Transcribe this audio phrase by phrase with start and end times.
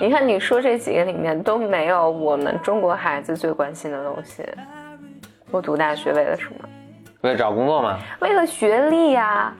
[0.00, 4.44] 你看，你说这几个里面都没有我们中国孩子最关心的东西。
[5.50, 6.68] 我读大学为了什么？
[7.22, 7.98] 为了找工作吗？
[8.20, 9.52] 为了学历呀、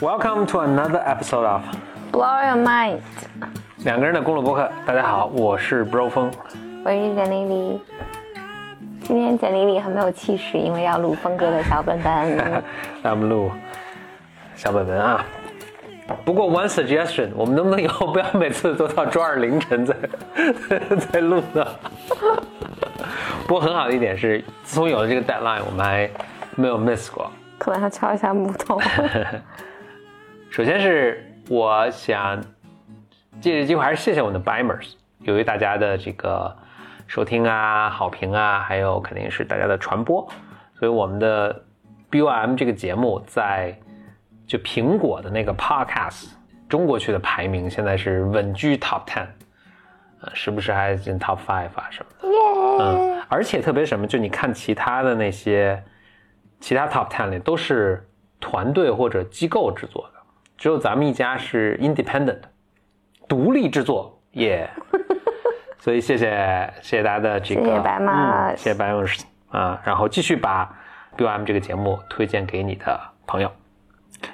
[0.00, 1.62] Welcome to another episode of
[2.12, 2.98] Blow your mind，
[3.84, 4.70] 两个人的公路博客。
[4.86, 6.30] 大家好，我是 Bro 风。
[6.84, 7.80] 我是简丽丽。
[9.12, 12.34] 今天简丽丽很没有气势，因为要录峰哥的小本本。
[13.02, 13.52] 来我们录
[14.54, 15.22] 小本本啊。
[16.24, 19.94] 不过 one suggestion，我们能不能以后不要每次都到周二凌晨再
[20.96, 21.62] 再录呢？
[23.46, 26.08] 不过很好的一点是，自从有了这个 deadline，我们还
[26.56, 27.30] 没有 miss 过。
[27.58, 28.80] 可能要敲一下木头。
[30.48, 32.42] 首先是我想
[33.42, 36.56] 借这机会还是谢谢我们的 Bimers，由于大家的这个
[37.12, 40.26] 收听啊、好评啊，还有肯定是大家的传播，
[40.78, 41.62] 所以我们的
[42.10, 43.78] BOM 这个节目在
[44.46, 46.30] 就苹果的那个 Podcast
[46.70, 49.26] 中国区的排名现在是稳居 Top Ten，
[50.22, 52.82] 呃，时不时还进 Top Five 啊什么的。
[52.82, 55.84] 嗯，而且特别什么，就你看其他的那些
[56.60, 58.08] 其他 Top Ten 里都是
[58.40, 60.20] 团队或者机构制作的，
[60.56, 62.40] 只有咱们一家是 independent，
[63.28, 64.70] 独立制作，耶、
[65.82, 66.28] 所以谢谢
[66.80, 69.02] 谢谢大家的这个，谢谢白马嗯谢谢白马
[69.50, 70.72] 啊，然后继续把
[71.18, 73.50] BOM 这个节目推荐给你的朋友。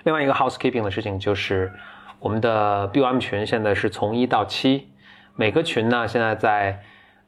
[0.04, 1.72] 另外一个 housekeeping 的事情就是，
[2.20, 4.92] 我们的 BOM 群现在是从一到七，
[5.36, 6.80] 每个群呢现在在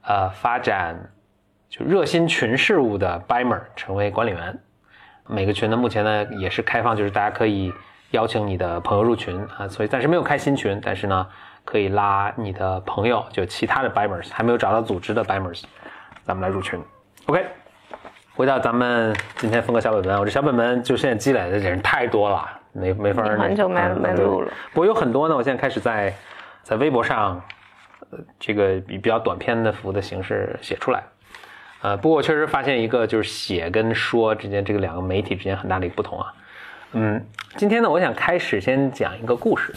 [0.02, 1.12] 呃发展
[1.70, 4.58] 就热心群事务的 Bimer 成为管理员。
[5.26, 7.72] 每个群呢目前呢也是开放，就是大家可以
[8.10, 11.26] 邀请你的朋友入群啊，所以暂时没有开新群，但是呢
[11.64, 15.62] 可以拉你的朋友，就其他的 Bimers 还没有找到组织的 Bimers，
[16.24, 16.80] 咱们来入群。
[17.26, 17.46] OK。
[18.36, 24.46] 回到咱们今天风格小本本，我这小本本就现在积累的人太多了，没没法儿你很久没嗯没录了。
[24.46, 26.14] 对不过有很多呢，我现在开始在
[26.62, 27.38] 在微博上，
[28.10, 31.02] 呃，这个比比较短篇的服务的形式写出来。
[31.82, 36.32] 呃，不过我确实发现一个就是写跟说之间这个两个媒体之间很大的一个不同啊。
[36.92, 37.22] 嗯，
[37.56, 39.74] 今天呢，我想开始先讲一个故事，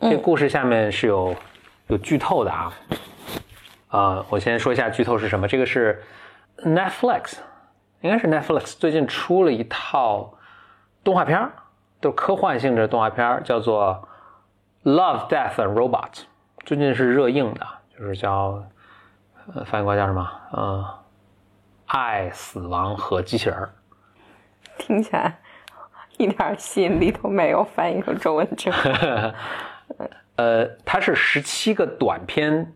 [0.00, 1.34] 这个故事下面是有
[1.88, 2.72] 有剧透的啊。
[3.88, 6.02] 啊、我先说一下剧透是什么，这个是
[6.58, 7.38] Netflix。
[8.02, 10.34] 应该是 Netflix 最近出了一套
[11.02, 11.50] 动画片儿，
[12.00, 14.06] 都是科幻性质的动画片儿，叫做
[14.90, 16.12] 《Love, Death and Robots》，
[16.64, 17.66] 最近是热映的，
[17.98, 18.62] 就是叫
[19.54, 20.30] 呃翻译过来叫什么？
[20.52, 20.98] 呃，
[21.86, 23.70] 爱、死亡和机器人儿。
[24.78, 25.38] 听起来
[26.18, 28.90] 一点吸引力都没有，翻译成中文之后，
[30.36, 32.72] 呃，它是十七个短片，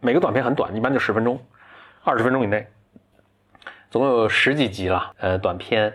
[0.00, 1.40] 每个短片很短，一般就十分钟，
[2.04, 2.66] 二十分钟以内，
[3.90, 5.12] 总共有十几集了。
[5.18, 5.92] 呃，短片，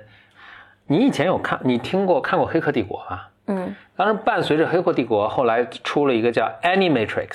[0.86, 3.30] 你以前有看，你听过看过《黑客帝国》吧？
[3.48, 7.28] 嗯，当然，伴随着《黑客帝国》，后来出了一个叫《Animatrix》，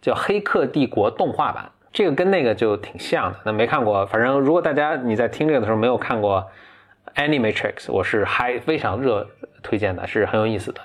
[0.00, 1.70] 叫《黑客帝国》动画版。
[1.90, 3.38] 这个跟那个就挺像的。
[3.44, 6.46] 那没看过，反正如果大家你在听这个的时候没有看过
[7.16, 9.26] 《Animatrix》，我是还非常热
[9.62, 10.80] 推荐的，是很有意思的。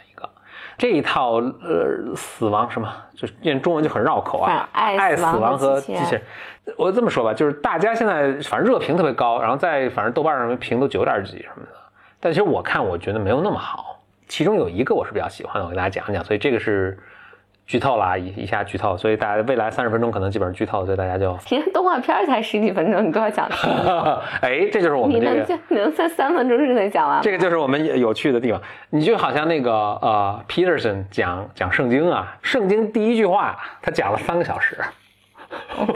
[0.84, 6.22] 这一套呃死亡什么，就是念中文就很绕口啊爱爱死死亡亡和和机器人。
[6.78, 11.72] 我这么说吧，就是大家现在反正热评特别高，然后在反正豆瓣上面评都九点几什么的，
[12.20, 13.98] 但其实我看我觉得没有那么好。
[14.28, 17.00] 其中有一个我是比较喜欢的，我给大家讲一讲，所以这个是
[17.74, 23.50] 剧透了啊，一一下剧透，所以大家未来三十分钟可能基本上剧透，所以大家就，其实动画片才十几分钟，你都要讲。
[24.42, 25.60] 哎，这就是我们这个。
[25.70, 27.20] 你能在三分钟之内讲完？
[27.24, 28.62] 这个就是我们有趣的地方。
[28.92, 34.78] 你就好像那个呃，Peterson 讲讲圣经啊，圣经第一句话他讲了三个小时，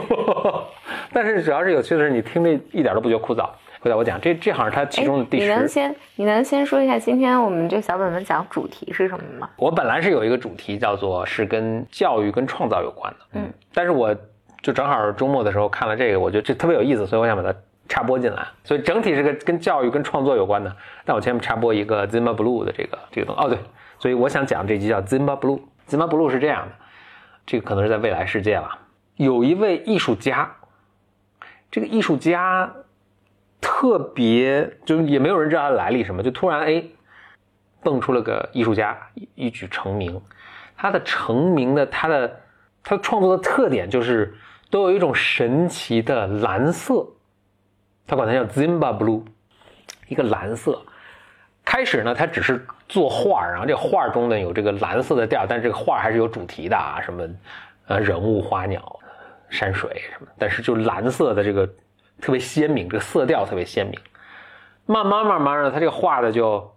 [1.14, 3.48] 但是主要是有趣的是，你听着一点都不觉得枯燥。
[3.80, 5.68] 回头我讲，这这好像是他其中的第十你能。
[5.68, 9.48] 先你能先说一下今天我们这个小本本讲主题是什么吗？
[9.56, 14.14] 我本来是有一个主题叫做是跟教育跟创造有关的，嗯，但是我
[14.62, 17.56] 就正好周末的时候看了这个，我觉得这特别有意思，所以我想把它
[17.88, 18.44] 插播进来。
[18.64, 20.74] 所以整体是个跟教育跟创作有关的。
[21.04, 23.42] 但我前面插播一个 Zimba Blue 的这个这个东西。
[23.42, 23.58] 哦，对，
[24.00, 25.60] 所以我想讲这集叫 Zimba Blue。
[25.88, 26.74] Zimba Blue 是这样的，
[27.46, 28.68] 这个可能是在未来世界了。
[29.14, 30.50] 有一位艺术家，
[31.70, 32.70] 这个艺术家
[33.60, 36.82] 特别，就也没有人知道他的来历什么，就突然哎
[37.82, 38.96] 蹦出了个艺术家，
[39.34, 40.20] 一举成名。
[40.76, 42.40] 他的成名的他的
[42.84, 44.32] 他创作的特点就是
[44.70, 47.06] 都有一种神奇的蓝色，
[48.06, 49.24] 他管它叫 Zimba Blue，
[50.06, 50.80] 一个蓝色。
[51.64, 57.28] 开始呢，他只是作画，然后这画中呢有这个蓝色的调，但是这个画还是有主题的啊，什么
[57.88, 58.98] 呃人物、花鸟、
[59.50, 61.68] 山水什么，但是就蓝色的这个
[62.20, 63.98] 特别鲜明，这个色调特别鲜明。
[64.86, 66.70] 慢慢慢慢的，他这个画的就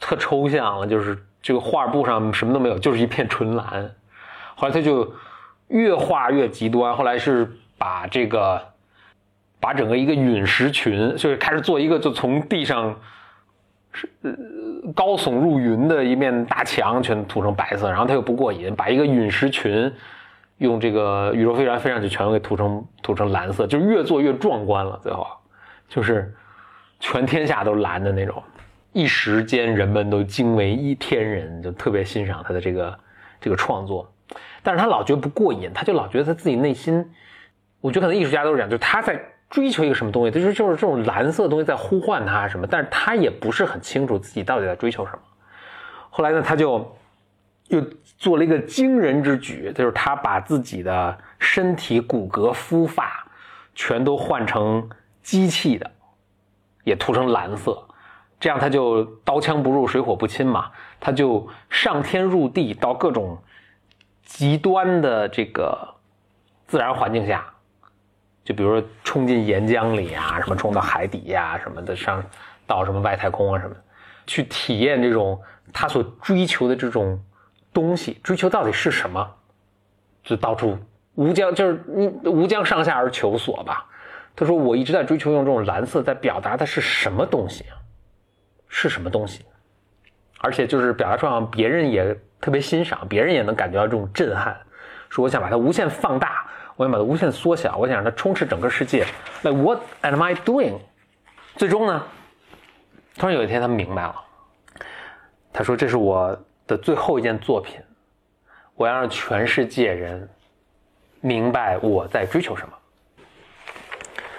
[0.00, 3.90] 特抽象了，就是这个画布上什么都没有，就是一片纯蓝。
[4.56, 5.14] 后来他就
[5.68, 7.48] 越画越极端，后来是
[7.78, 8.60] 把这个
[9.60, 12.98] 把整个一个陨石群，就是开始做一个就从地上
[13.92, 14.08] 是
[14.94, 17.88] 高耸入云的一面大墙，全涂成白色。
[17.88, 19.92] 然后他又不过瘾，把一个陨石群
[20.58, 24.98] 用这个宇宙飞船飞上去，全都给涂成涂成蓝色，就越做越壮观了。
[25.02, 25.26] 最后
[25.88, 26.32] 就是。
[27.00, 28.42] 全天下都蓝的那种，
[28.92, 32.98] 一时间人们都惊为一天人，就特别欣赏他的这个
[33.40, 34.12] 这个创作。
[34.64, 37.08] 但是他老觉得不过瘾，他就老觉得他自己内心，
[37.80, 39.16] 我觉得可能艺术家都是这样，就是他在
[39.48, 45.18] 追求一个什么东西，就是就是这种蓝色的东西在呼唤他什么，但是他也不是很清楚自己到底在追求什么。
[46.10, 46.84] 后来呢，他就
[47.68, 47.80] 又
[48.18, 53.26] 做了一个惊人之举，就是他把自己的身体骨骼、肤发
[53.74, 54.86] 全都换成
[55.22, 55.90] 机器的。
[56.84, 57.86] 也涂成蓝色，
[58.40, 60.70] 这样他就刀枪不入，水火不侵嘛。
[60.98, 63.36] 他就上天入地，到各种
[64.24, 65.86] 极端的这个
[66.66, 67.44] 自然环境下，
[68.42, 72.24] 就比如说冲进岩浆里啊，什么冲到海底呀，什么的，上
[72.66, 73.76] 到什么外太空啊什么，
[74.26, 75.38] 去体验这种
[75.74, 77.22] 他所追求的这种
[77.72, 79.34] 东西，追求到底是什么？
[80.22, 80.78] 就到处
[81.14, 83.86] 无疆，就是你无疆上下而求索吧。
[84.36, 87.64] 他说：“我一直在追求用这种蓝色在表达的是什么东西，
[88.68, 89.44] 是什么东西，
[90.40, 94.56] 而且就是表达出来别人也特别欣赏，别人也能感觉到这种震撼。
[95.08, 99.04] 说我想把它无限放大，我想把它无限缩小，我想让它充斥整个世界。
[99.42, 100.74] Like what am I doing？
[101.56, 102.04] 最终呢，
[103.16, 104.14] 突然有一天他明白了，
[105.52, 106.38] 他说这是我
[106.68, 107.80] 的最后一件作品，
[108.76, 110.28] 我要让全世界人
[111.20, 112.74] 明白我在追求什么。”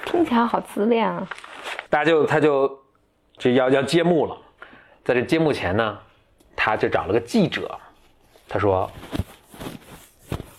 [0.05, 1.27] 听起来好自恋啊！
[1.89, 2.79] 大家就他就
[3.37, 4.37] 就要要揭幕了，
[5.03, 5.99] 在这揭幕前呢，
[6.55, 7.77] 他就找了个记者，
[8.47, 8.89] 他说：“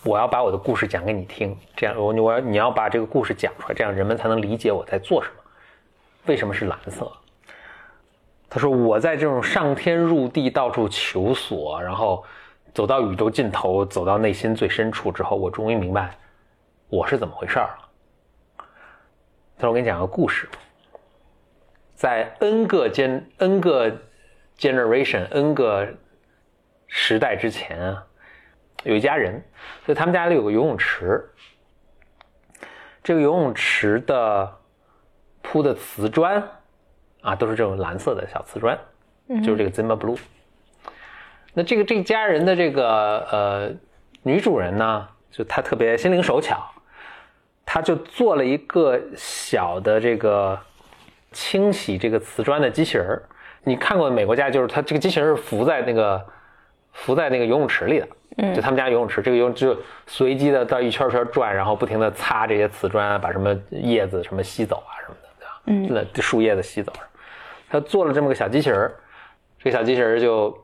[0.05, 5.43] 我要把我的故事讲给你听，这样我我要你要把这个故事讲出来，这样人们才能理解我在做什么，
[6.27, 7.11] 为什么是蓝色。”
[8.51, 12.25] 他说：“我在这种上天入地、到处求索，然后
[12.75, 16.19] 走到宇宙尽头，走到内心最深处之后，我终于明白
[16.89, 17.89] 我是怎么回事了。”
[19.57, 20.49] 他说：“我给你讲个故事，
[21.95, 23.89] 在 N 个 gen N 个
[24.59, 25.87] generation N 个
[26.89, 28.05] 时代之前啊，
[28.83, 29.41] 有一家人，
[29.87, 31.25] 所以他们家里有个游泳池。
[33.03, 34.59] 这个游泳池的
[35.41, 36.43] 铺的瓷砖
[37.23, 38.79] 啊，都是这种蓝色的小瓷砖，
[39.43, 40.19] 就是这个 Zimmer Blue。
[41.53, 43.71] 那这个这家人的这个呃
[44.23, 46.63] 女主人呢，就她特别心灵手巧。”
[47.73, 50.59] 她就做了一个小的这个
[51.31, 53.23] 清洗这个瓷砖的机器人儿。
[53.63, 56.21] 你看过美国家，就是它这个机器人是浮在那个
[56.93, 58.09] 浮在那个游泳池里的，
[58.39, 59.77] 嗯，就他们家游泳池，这个游泳就
[60.09, 65.61] 随机的到一圈圈转，然后不停的擦这些瓷砖，把什么叶子什么吸走啊什么的，对吧？
[65.67, 66.93] 嗯，那树叶子吸走。
[67.71, 68.95] 他做了这么个小机器人儿
[69.59, 70.55] 这个小机器人就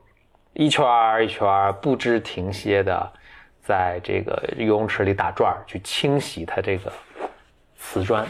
[0.53, 0.85] 一圈
[1.23, 3.11] 一圈不知停歇的。
[3.67, 6.89] 在这个游泳池里打转儿去清洗它这个
[7.75, 8.25] 瓷砖。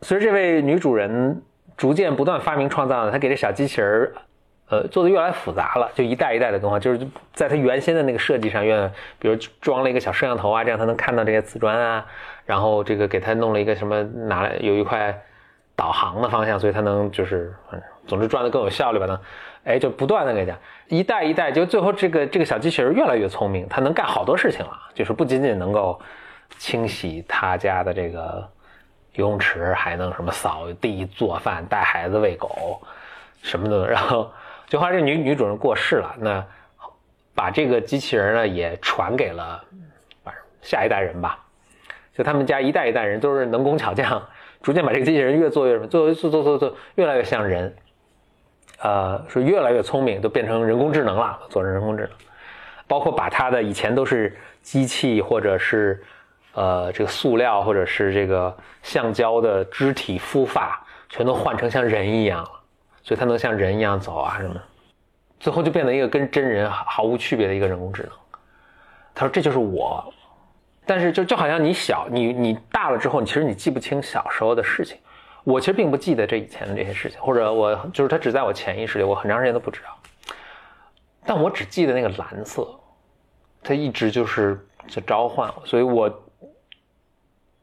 [0.00, 1.40] 随着这位女主人
[1.76, 4.12] 逐渐不断发明创造呢，她给这小机器人儿
[4.70, 6.80] 呃，做的越来越复杂了，就一代一代的更换。
[6.80, 6.98] 就是
[7.32, 8.90] 在它原先的那个设计上，愿
[9.20, 12.04] 比如装了一个小摄像头啊，这样它能看到这些瓷砖啊。
[12.44, 15.16] 然后这个给它弄了一个什么，拿来有一块
[15.74, 17.54] 导航的方向，所以她能就是，
[18.06, 19.18] 总之转的更有效率吧，能。
[19.64, 24.76] 哎，就不断的给讲，一代一代，就最后这个这个小机器人越来越聪明，它能干好多事情了。
[24.92, 26.00] 就是不仅仅能够
[26.58, 28.44] 清洗他家的这个
[29.12, 32.82] 游泳池，还能什么扫地、做饭、带孩子、喂狗，
[33.40, 33.86] 什么的。
[33.88, 34.32] 然后，
[34.66, 36.44] 就后来这女女主人过世了，那
[37.32, 39.62] 把这个机器人呢也传给了
[40.60, 41.38] 下一代人吧。
[42.16, 44.20] 就他们家一代一代人都是能工巧匠，
[44.62, 47.74] 逐渐把这个机器人越做越什么，做做做做做越来越像人。
[48.84, 52.10] 呃，是越来越聪明，都变成人工智能了，做成人工智能，
[52.88, 56.02] 包括把它的以前都是机器或者是
[56.54, 58.52] 呃这个塑料或者是这个
[58.82, 62.50] 橡胶的肢体肤发，全都换成像人一样了，
[63.04, 64.60] 所以它能像人一样走啊什么，
[65.38, 68.12] 最后就变成一个跟真人毫无区别的一个人工智能。
[69.14, 70.12] 他说这就是我，
[70.84, 74.98] 但是就就好像你小你你大了之后，你其实你记不清小时候的事情。
[75.44, 79.98] 我其实并不记得这以前的这些事情，或者我就是它只在我潜意识里，我很长时间都不知道。
[81.24, 82.68] 但我只记得那个蓝色，
[83.60, 86.08] 它一直就是在召唤我，所以我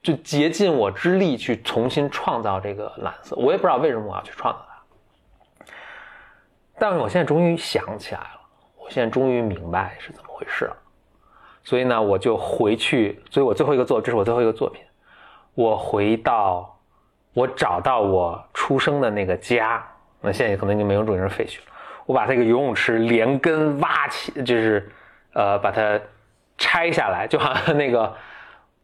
[0.01, 3.35] 就竭尽我之力去重新创造这个蓝色。
[3.37, 5.65] 我也不知道为什么我要去创造它，
[6.77, 8.41] 但是我现在终于想起来了，
[8.77, 10.77] 我现在终于明白是怎么回事了。
[11.69, 14.81] 所以呢，我就回去，所以我最后一个作，这是我最后一个作品，
[15.53, 16.75] 我回到，
[17.31, 19.85] 我找到我出生的那个家，
[20.19, 21.65] 那现在可能已经没有种人废墟了。
[22.07, 24.91] 我把这个游泳池连根挖起，就是
[25.33, 25.99] 呃把它
[26.57, 28.11] 拆下来，就好像那个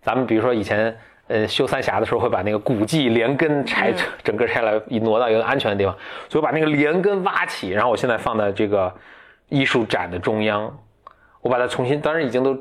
[0.04, 3.92] 咱们比如说以前呃修三峡的时候会把那个古迹连根拆，
[4.24, 5.96] 整个拆下来，移挪到一个安全的地方。
[6.30, 8.94] 所以我把那个连根挖起，然后我现在放在这个
[9.50, 10.72] 艺术展的中央。
[11.42, 12.56] 我把它重新，当然已经都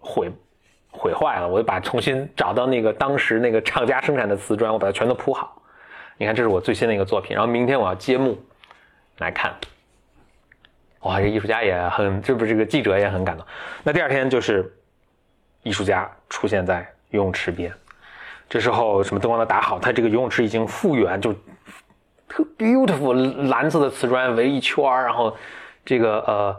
[0.00, 0.30] 毁
[0.90, 5.60] 毁坏了，我就把重新找到那个当时那个厂家生产的瓷砖，我把它全都铺好。
[6.16, 7.34] 你看，这是我最新的一个作品。
[7.34, 8.38] 然后明天我要揭幕
[9.18, 9.54] 来看。
[11.00, 13.46] 哇，这艺术家也很，这不是这个记者也很感动。
[13.82, 14.72] 那第二天就是
[15.62, 17.72] 艺术家出现在游泳池边，
[18.48, 21.32] 这时候什么灯光都打好，他这个游泳池已经复原，就
[22.28, 25.36] 特 beautiful 蓝色的瓷砖围一圈然后
[25.84, 26.56] 这个呃。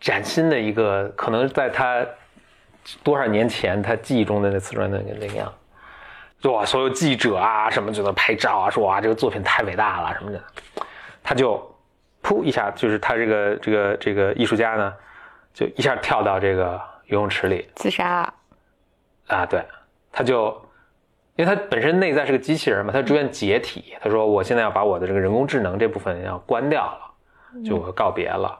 [0.00, 2.04] 崭新的一个，可能在他
[3.02, 5.52] 多少年前他记忆中的那瓷砖的那个那样，
[6.44, 6.64] 哇！
[6.64, 10.42] 所有记者啊什么就在拍照啊，说哇这个作品太伟大了什么的，
[11.22, 11.56] 他就
[12.22, 14.94] 噗一下，就是他这个这个这个艺术家呢，
[15.54, 18.32] 就一下跳到这个游泳池里自杀
[19.28, 19.46] 啊！
[19.46, 19.64] 对，
[20.10, 20.46] 他就
[21.36, 23.96] 因为他本身内在是个机器人嘛，他逐渐解体。
[24.00, 28.58] 他说我现在要把我的这个人工智能这部分要关掉了，就告别了。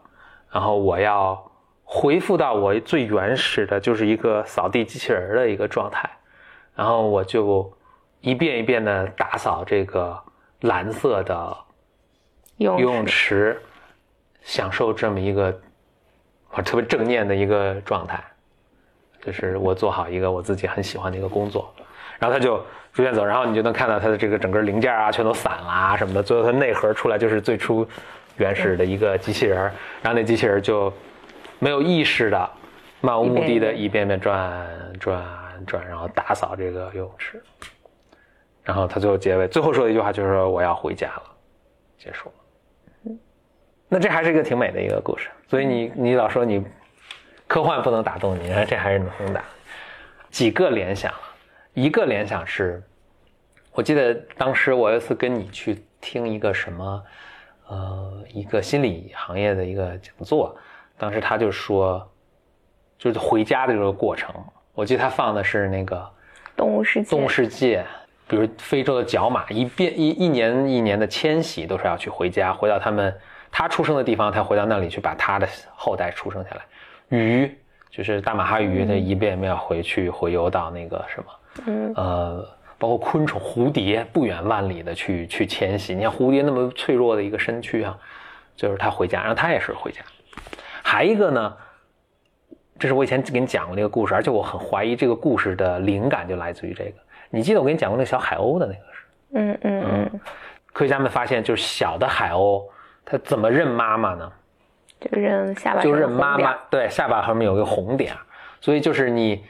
[0.51, 1.52] 然后我要
[1.95, 6.09] 恢复到我最原始的，就是一个扫地机器人的一个状态，
[6.75, 7.71] 然后我就
[8.23, 10.19] 一遍一遍的打扫这个
[10.63, 11.55] 蓝色的
[12.57, 13.61] 游泳池，
[14.41, 15.55] 享受这么一个
[16.53, 18.19] 我特别正念的一个状态，
[19.21, 21.75] 就是我做好一个我自己很喜欢的一个工作，
[22.19, 22.57] 然后他就
[22.95, 27.87] 逐渐走，然后你就能看到它的这个整个零件啊全都散了什么的，最后它内核出来就是最初。
[28.39, 29.59] 原始的一个机器人，
[30.01, 30.91] 然后那机器人就
[31.63, 32.51] 没有意识的、
[33.01, 35.23] 漫无目的的一遍遍转转
[35.65, 37.41] 转，然后打扫这个游泳池。
[38.65, 41.23] 然后他最后结尾最后说的一句话就是说：“我要回家了。”
[41.97, 43.15] 结束了。
[43.89, 45.31] 那这还是一个挺美的一个故事。
[45.47, 46.65] 所以你你老说你
[47.47, 49.45] 科幻不能打动你，这还是能打。
[50.31, 51.15] 几个联想，
[51.75, 52.83] 一个联想是，
[53.71, 57.05] 我记得当时我有一次跟你去听一个什么。
[57.69, 60.55] 呃，一个心理行业的一个讲座，
[61.03, 62.09] 当时他就说，
[62.97, 64.33] 就是回家的这个过程。
[64.73, 66.09] 我记得他放的是那个
[66.57, 67.85] 动物世界，动物世界，
[68.29, 73.13] 比如非洲的角马，一遍一一年一年的迁徙，都是要去回家，回到他们
[73.51, 76.63] 他出生的地方，他回到那里去把他的后代出生下来。
[77.09, 77.53] 鱼
[77.91, 81.27] 就是大马哈鱼，它一遍一遍要回去回游到那个什么，
[81.67, 82.49] 嗯，呃。
[82.79, 85.95] 包括昆虫、蝴蝶，不远万里的去去迁徙。
[85.95, 87.97] 你看蝴蝶那么脆弱的一个身躯啊，
[88.57, 90.01] 就是它回家，然后它也是回家。
[90.93, 91.57] 还一个呢，
[92.79, 96.93] 这是我以前给你讲过那个故事，而且我很怀疑这个故事的灵感就来自于这个。
[97.31, 99.07] 你记得我给你讲过那个小海鸥的那个事？
[99.33, 100.21] 嗯嗯嗯。
[100.71, 102.65] 科学家们发现，就是小的海鸥，
[103.07, 104.31] 它怎么认妈妈呢？
[105.01, 106.55] 就认下巴，就认妈妈。
[106.69, 108.15] 对，下巴后面有个红点，
[108.61, 109.43] 所以就是你。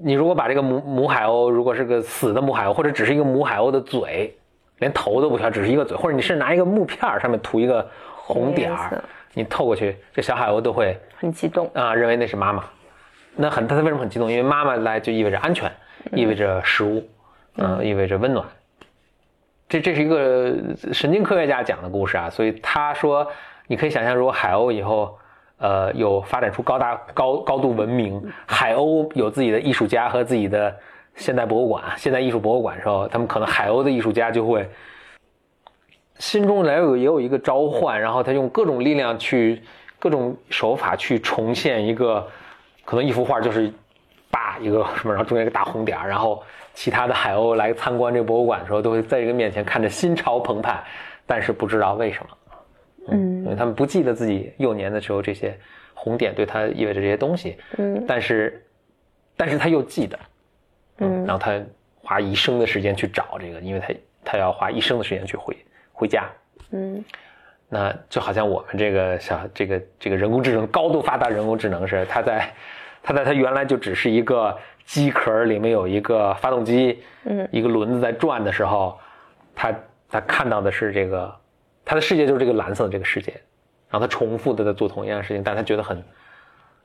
[0.00, 4.36] 你如果把这个母母海鸥，如果是个死的母海鸥，或者只是一个母海鸥的嘴，
[4.78, 9.02] 连头都不挑，只是一个嘴，或者你是拿一个木片上面涂一个红点儿，
[9.38, 12.64] 你透过去，这小海鸥都会很激动啊，认为那是妈妈。
[13.36, 14.28] 那很，它为什么很激动？
[14.28, 15.70] 因为妈妈来就意味着安全，
[16.12, 17.08] 意味着食物，
[17.56, 18.44] 嗯，意味着温暖。
[19.68, 20.52] 这这是一个
[20.92, 23.24] 神经科学家讲的故事啊，所以他说，
[23.68, 25.16] 你可以想象，如果海鸥以后。
[25.60, 30.72] 呃，有发展出高大高高度文明，海鸥有自己的艺术家和自己的
[31.16, 34.64] 现代博物馆、现代艺术博物馆的时候，他们可能海鸥的艺术家就会
[36.18, 39.62] 心中来有也有一个召唤，然后他用各种力量去
[39.98, 42.26] 各种手法去重现一个
[42.84, 43.72] 可能一幅画就是
[44.30, 46.42] 叭一个什么，然后中间一个大红点然后
[46.74, 50.82] 其他的海鸥来参观这个博物馆的时候，都会在这个面前看着心潮澎湃，
[51.26, 52.30] 但是不知道为什么。
[53.10, 55.58] 嗯，因为他们不记得自己幼年的时候这些
[55.94, 58.62] 红点对他意味着这些东西，嗯，但是，
[59.36, 60.18] 但是他又记得，
[60.98, 61.58] 嗯，然后他
[62.02, 63.94] 花一生的时间去找这个，因为他
[64.24, 65.56] 他要花一生的时间去回
[65.98, 66.24] 回家，
[66.70, 67.04] 嗯，
[67.68, 72.54] 那就好像我们这个小这个这个人工智能高度发达人工智能似的，它在
[73.02, 78.96] 它在它原来就只是一个机壳里面有一个发动机，嗯，一个轮子在转的时候，
[79.54, 79.74] 它
[80.08, 81.34] 它看到的是这个。
[81.90, 83.32] 它的世界就是这个蓝色的这个世界，
[83.88, 86.04] 然后它重复的在做同样的事情，但它觉得很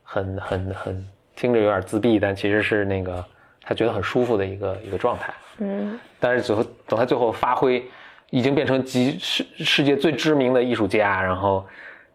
[0.02, 3.22] 很很很听着有点自闭，但其实是那个
[3.62, 5.34] 他觉得很舒服的一个一个状态。
[5.58, 7.84] 嗯，但是最后等他最后发挥，
[8.30, 11.64] 已经变成极世世界最知名的艺术家，然后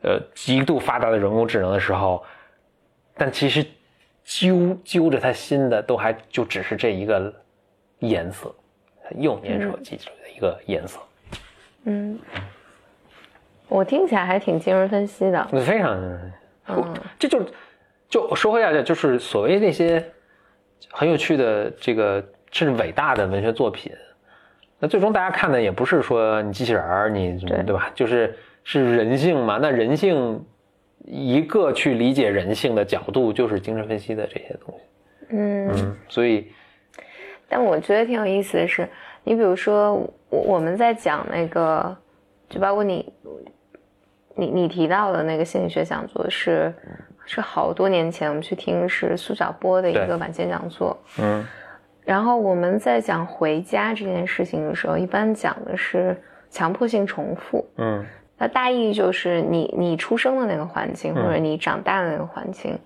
[0.02, 2.24] 呃极度发达的人工智能的时候，
[3.16, 3.66] 但其实
[4.24, 7.34] 揪揪着他心的都还就只是这一个
[8.00, 8.54] 颜色，
[9.04, 11.00] 他幼年时候记住的一个颜色。
[11.86, 12.20] 嗯，
[13.68, 15.48] 我听起来还挺精神分析的。
[15.66, 15.98] 非常，
[16.68, 17.44] 嗯这就
[18.10, 20.06] 就说回来，就是所谓那些
[20.92, 23.92] 很有趣的这个甚至伟大的文学作品，
[24.80, 27.92] 那最终大家看的也不是说你机器人儿，你对对吧？
[27.94, 29.58] 就是是人性嘛。
[29.62, 30.44] 那人性
[31.06, 34.86] 一个去理解人性的角度，就是精神分析的这些东西。
[35.32, 36.52] 嗯，嗯，所以
[37.48, 38.88] 但我觉得挺有意思的是，
[39.24, 39.96] 你比如说
[40.30, 41.96] 我我们在讲那个，
[42.50, 43.12] 就包括你
[44.36, 46.74] 你你提到的那个心理学讲座是
[47.26, 51.46] 是好多年前我们去听是苏小波的一个晚间讲座，嗯
[52.04, 56.18] 然后我们在讲回家这件事情的时候，一般讲的是
[56.50, 57.64] 强迫性重复。
[57.78, 58.06] 嗯
[58.42, 62.80] 那大意就是你你出生的那个环境，嗯或者你长大的那个环境，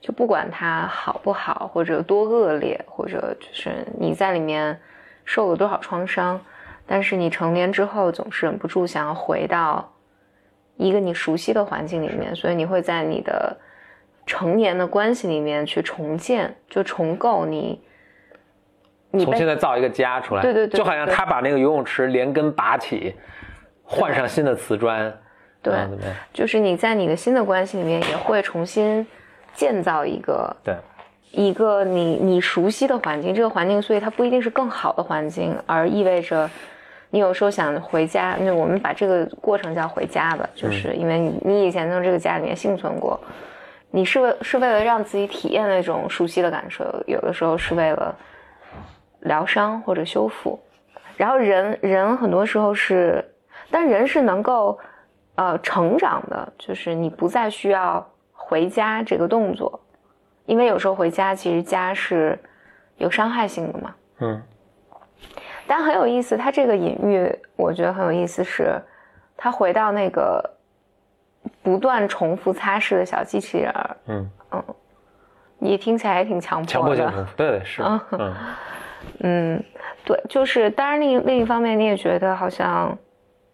[0.00, 4.78] 就不管它好不好，或者多恶劣，或者就是你在里面
[5.24, 6.40] 受了多少创伤，
[6.86, 9.92] 但是你成年之后总是忍不住想要回到
[10.76, 13.56] 一个你熟悉的环境里面，所以你会在你的
[14.24, 17.82] 成年的关系里面去重建，就重构你。
[19.14, 23.14] 你重被新再造一个家出来，对对对就好像他把那个游泳池连根拔起，
[23.82, 25.12] 换上新的瓷砖，
[25.62, 25.72] 对？
[26.32, 29.06] 就是你在你的新的关系里面也会重新
[29.54, 30.74] 建造一个对，
[31.30, 36.50] 一个你你熟悉的环境，这个环境，所以它不一定是更好的环境，而意味着
[37.10, 43.18] 你有时候想回家，那我们把这个过程叫回家吧，就是因为你你以前在这个家里面幸存过，
[43.90, 48.14] 你是为是为了让自己体验那种熟悉的感受，有的时候是为了
[49.24, 50.58] 疗伤或者修复，
[51.18, 53.22] 然后人人很多时候是，
[53.70, 54.78] 但人是能够
[55.34, 59.78] 呃成长的，就是你不再需要回家这个动作。
[60.46, 62.38] 因为有时候回家，其实家是
[62.98, 63.94] 有伤害性的嘛。
[64.20, 64.42] 嗯
[65.66, 68.78] 但很有意思，他这个隐喻我觉得很有意思是，
[69.34, 70.42] 他回到那个
[71.62, 73.72] 不断重复擦拭的小机器人
[74.04, 74.64] 嗯，嗯，
[75.58, 76.70] 你听起来也挺强迫的。
[76.70, 78.34] 强迫性重复，对对是，嗯嗯
[79.20, 79.62] 嗯，
[80.04, 82.96] 对，就是当然另一另一方面，你也觉得好像，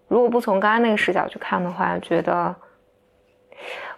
[0.08, 2.54] 如果不从刚刚那个视角去看的话，觉得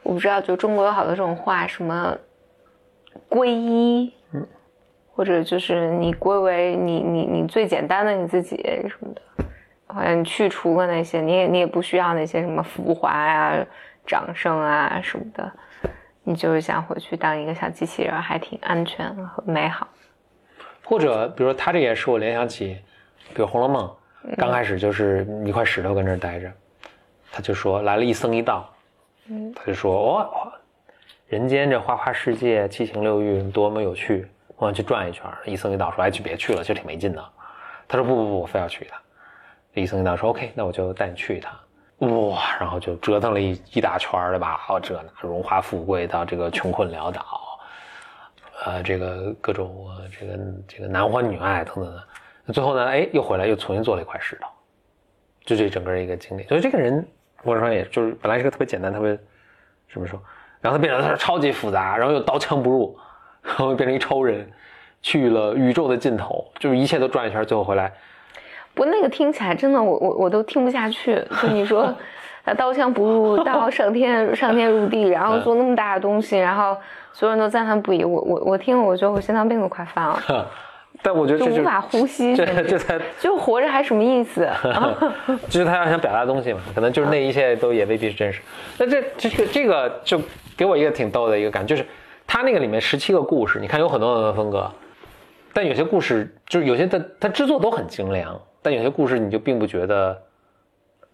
[0.03, 2.17] 我不知道，就中国有好多这种话，什么
[3.29, 4.47] 皈依，嗯，
[5.15, 8.57] 或者就是你归为你你你最简单的你自己
[8.88, 9.23] 什么的，
[9.87, 13.67] 好像你去除了那些，你也你也不需要那些什么浮华呀、
[14.07, 15.53] 掌声啊什么的，
[16.25, 19.88] 你就是想回去当一个小机器人，还挺安全和美好。
[20.93, 22.77] 或者比如说他这也使我联想起，
[23.33, 23.91] 比如《红楼梦》，
[24.37, 26.53] 刚开始就是一块石头跟这儿待着，
[27.33, 28.71] 他就说来了一僧一道，
[29.31, 30.53] 嗯他就说哦，
[31.29, 35.25] 人间这花花世界七情六欲多么有趣，我想去转一圈。
[35.47, 37.25] 一僧一道说哎去别去了，其实挺没劲的。
[37.89, 39.01] 他说不不不，我非要去一趟。
[39.73, 41.55] 一僧一道说 OK，那我就带你去一趟。
[42.29, 44.61] 哇，然后就折腾了一一大圈儿，对吧？
[44.69, 47.25] 哦，这那荣华富贵到这个穷困潦倒，
[48.64, 52.03] 呃，这个各种呃这个这个男欢女爱等等的。
[52.44, 54.48] 那最后呢，哎，又回来又重新做了一块石头，
[55.44, 56.44] 就这整个一个经历。
[56.44, 57.07] 所以这个人，
[57.42, 59.18] 我说也就是本来是个特别简单、特别
[59.92, 60.20] 怎么说，
[60.61, 62.96] 然后他变成他超级复杂，然后又刀枪不入，
[63.42, 64.48] 然后变成一超人，
[65.01, 67.92] 去了宇宙的尽头，就是一切都转一圈，最后回来。
[68.75, 71.20] 不，那个听起来真的，我我我都听不下去。
[71.42, 71.94] 就你说，
[72.44, 76.77] 他刀枪不入到上天上天入地，然后做那么大的东西，然后
[77.12, 78.05] 所有人都赞叹不已。
[78.05, 80.46] 我我我听了，我觉得我心脏病都快犯了，
[81.03, 82.37] 但我觉得这就就无法呼吸。
[82.37, 84.44] 这这才 就活着还什么意思？
[84.44, 84.96] 啊
[85.48, 88.40] 就是他要想表达的东西嘛，可能就是那一切都也未必是真实。
[88.79, 90.20] 那这这个这个就
[90.57, 91.88] 给我一个挺逗的一个感觉，就是
[92.27, 94.70] 他那个里面十七个故事，你看有很多很多风格，
[95.53, 100.16] 但有些故事就是有些它它制作都很精良，但有些故事你就并不觉得，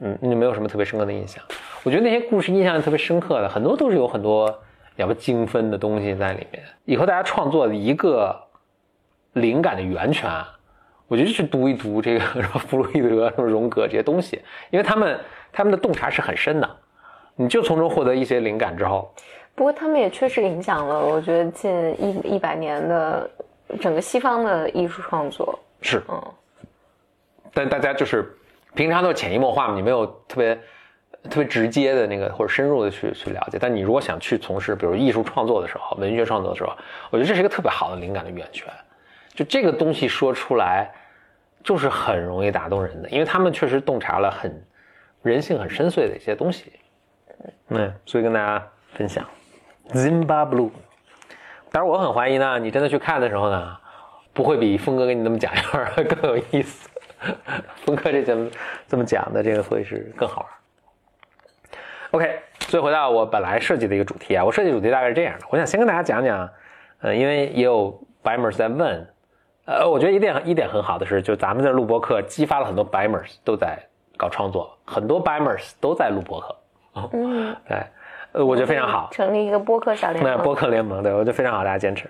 [0.01, 1.43] 嗯，你就没有什么特别深刻的印象。
[1.83, 4.55] 我觉得那些故事印象特别深刻的，很多都是有很多
[5.07, 6.63] 了不精分的东西在里面。
[6.85, 8.35] 以后大家创作的一个
[9.35, 10.31] 灵感的源泉，
[11.07, 15.19] 我觉得去读一读这个 什么弗洛伊德、什么荣格这些东西，因为他们
[15.53, 16.77] 他们的洞察是很深的，
[17.37, 19.13] 你就从中获得一些灵感之后，
[19.55, 23.31] 不过他们也确实影响了，我觉得近一一百年的
[23.81, 25.59] 整个西方的艺术创作。
[25.81, 26.23] 是，嗯，
[27.55, 28.37] 但大家就是
[28.75, 30.59] 平常都是潜移默化嘛，你没有特别
[31.25, 33.59] 特别直接的那个或者深入的去去了解。
[33.61, 36.73] 但你如果想去从事比如艺术创作的时候，文学创作的时候，
[37.11, 38.67] 我觉得这是一个特别好的灵感的源泉。
[39.35, 40.91] 就这个东西说出来，
[41.63, 44.65] 就是很容易打动人的，因为他们确实洞察了很
[45.23, 46.73] 人性很深邃的一些东西。
[47.69, 49.25] 嗯，所以跟大家分享
[49.91, 50.71] ，Zimba Blue。
[51.71, 53.77] 当然，我很怀疑呢，你真的去看的时候呢，
[54.33, 56.89] 不会比峰哥给你那么讲一会儿更有意思。
[57.85, 58.51] 峰哥这怎么
[58.89, 60.51] 这么讲的，这个会是更好玩。
[62.13, 66.49] OK，所以回到我本来设计的一个主题啊，我设计主题大概是这样的，我想先跟大家讲讲，
[67.01, 67.91] 呃，因为也有
[68.23, 69.07] 白 mers 在问，
[69.67, 73.79] 呃，我觉得一点一点很好的是，就咱们在录播课激发了很多白 mers 都在
[74.17, 76.57] 搞创作，很多白 mers 都在录播课。
[77.13, 77.79] 嗯，对，
[78.33, 82.09] 呃，我觉得非常好，成立一个播客小联盟， 播客联盟，对我觉得非常好，大家坚持。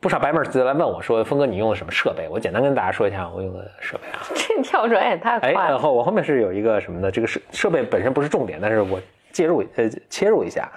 [0.00, 4.22] 不少白妹儿就来问我说：“峰哥，你用的什么设备？”我简单跟大家说一下我用的设备啊。
[4.32, 5.60] 这跳转也太快了。
[5.60, 7.10] 哎，然后我后面是有一个什么呢？
[7.10, 9.00] 这个设设备本身不是重点，但是我
[9.32, 10.70] 介入呃切入一下。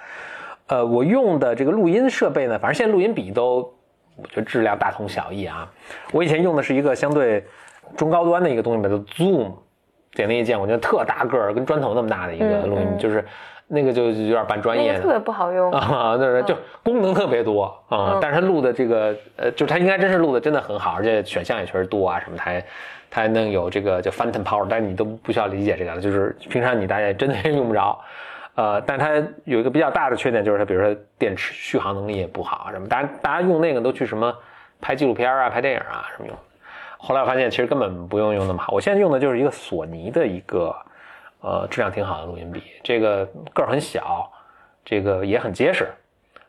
[0.68, 3.72] 呃，我用的这个录音设备呢，反正现在录音笔都
[4.16, 5.70] 我觉得质量大同小异啊。
[6.12, 7.44] 我以前用的是一个相对
[7.96, 9.52] 中高端的一个东西吧，叫做 Zoom，
[10.14, 13.24] 点那一键，我觉得特大个儿，跟砖头那么大的一个录音，就是。
[13.74, 22.60] 那个就有点半专业，特别不好用 啊，就是就功能特别多啊，但是它录的这个呃，就它应该真是录的真的很好，而且选项也确实多啊，什么它还
[23.10, 27.98] 它还能有这个叫 Phantom Power，但是你都不需要理解这个了，就是平常你大家真的 用不着，
[28.54, 29.10] 呃，但它
[29.44, 34.34] 有一个比较大的缺点，就是它比如说电池续航能力也不好什么，大家大家用那个都去什么
[34.80, 36.36] 拍纪录片啊、拍电影啊什么用，
[36.98, 40.74] 后来我发现其实根本不用用那么好，我现在用的就是一个索尼的一个。
[41.44, 44.30] 呃，质量挺好的录音笔，这个个儿很小，
[44.84, 45.88] 这个也很结实。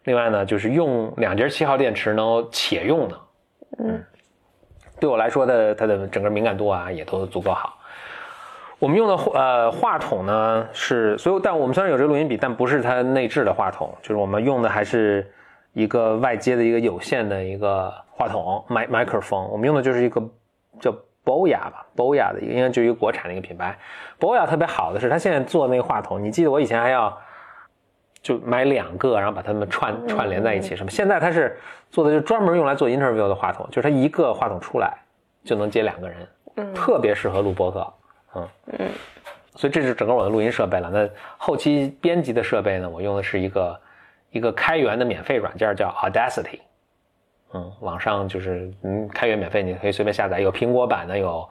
[0.04, 3.20] 另外呢，就是用两节七号电池能且用的，
[3.80, 4.04] 嗯，
[5.00, 7.76] 对我来说的它的整个敏感度啊也都足够好。
[8.84, 15.26] 我们用的呃话筒呢是，所以但我们虽然有这个录音笔，但不是它内置的话筒，就是我们用的还是
[15.72, 19.48] 一个外接的一个有线的一个话筒麦麦克风。
[19.50, 20.22] 我们用的就是一个
[20.82, 20.94] 叫。
[21.26, 23.74] 博雅吧，博雅的一个应该就一个国产的一个品牌。
[24.20, 27.18] 博雅特别好的是，它现在做那个话筒，你记得我以前还要
[28.22, 30.92] 就买两个，然后把它们串串联在一起什么。
[30.92, 31.58] 现在它是
[31.90, 34.94] 做的就专门用来做 interview 的话筒，就是它一个话筒出来
[35.46, 37.94] 就能接两个人，嗯，特别适合录播客，
[38.36, 38.90] 嗯嗯。
[39.56, 40.90] 所以这是整个我的录音设备了。
[40.90, 43.80] 那后期编辑的设备呢，我用的是一个
[44.32, 46.60] 一个开源的免费软件叫 Audacity。
[47.54, 51.48] 嗯，网上就是嗯，开源免费，你可以随便下载，有苹果版的，有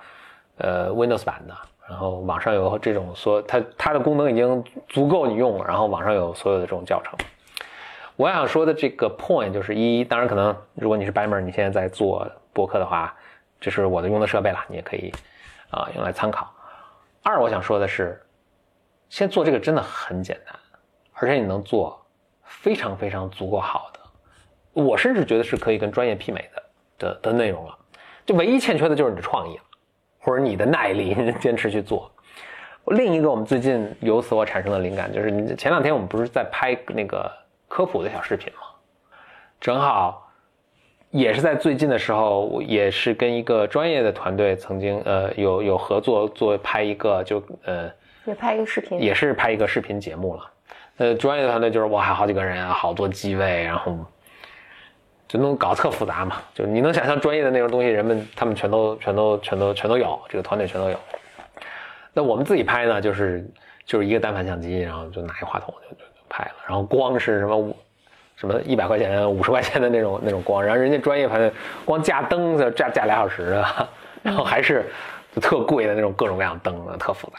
[0.56, 1.54] 呃 Windows 版的，
[1.88, 7.16] 然后网上有这种说它它的功能已经足够你用了，然后网上有所有的这种教程。
[8.16, 13.14] 我想说的这个 point 就是一，当然可能如果你是白门，你现在在做播客的话，
[13.60, 15.14] 这是我的用的设备了，你也可以
[15.70, 16.52] 啊用来参考。
[17.22, 18.20] 二，我想说的是，
[19.08, 20.54] 现在做这个真的很简单，
[21.14, 22.04] 而且你能做
[22.44, 24.00] 非常非常足够好的。
[24.72, 26.62] 我甚至觉得是可以跟专业媲美的
[26.98, 27.78] 的的内容了，
[28.26, 29.62] 就唯一欠缺的就是你的创意了，
[30.18, 32.10] 或者你的耐力， 坚持去做。
[32.86, 37.30] 另一个我们最近由此我产生的灵感，就是前两天我们不是在拍那个
[37.68, 38.60] 科普的小视频吗？
[39.60, 40.31] 正好
[41.12, 47.88] 也是在最近的时候，也是跟一个专业的团队曾经呃有有合作做拍一个就呃
[48.24, 50.50] 也拍一个视频，也是拍一个视频节目了。
[50.96, 53.96] 呃，专业的团队就是哇，好几个人啊，好多机位，然后。
[55.28, 56.42] 就弄搞特复杂嘛？
[56.52, 61.00] 就你能想象专业的那种东西，人们他们全都全都全都全都有，这个团队全都有。
[62.12, 63.50] 那我们自己拍呢，就是
[63.86, 66.52] 就是一个单反相机，然后就拿一话筒就就拍了。
[66.68, 67.74] 然后光是什么五
[68.36, 71.52] 什么一百块钱、五十块钱的那种那种光，然后人家专业团队
[71.84, 73.88] 光架灯就架架俩小时啊，
[74.22, 74.84] 然后还是
[75.34, 77.38] 就特贵的那种各种各样灯的，特复杂。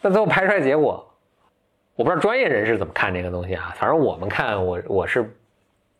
[0.00, 1.04] 那最后拍出来结果，
[1.94, 5.28] 我不知道专业人士怎么看这个东西啊，反正我们看我我是。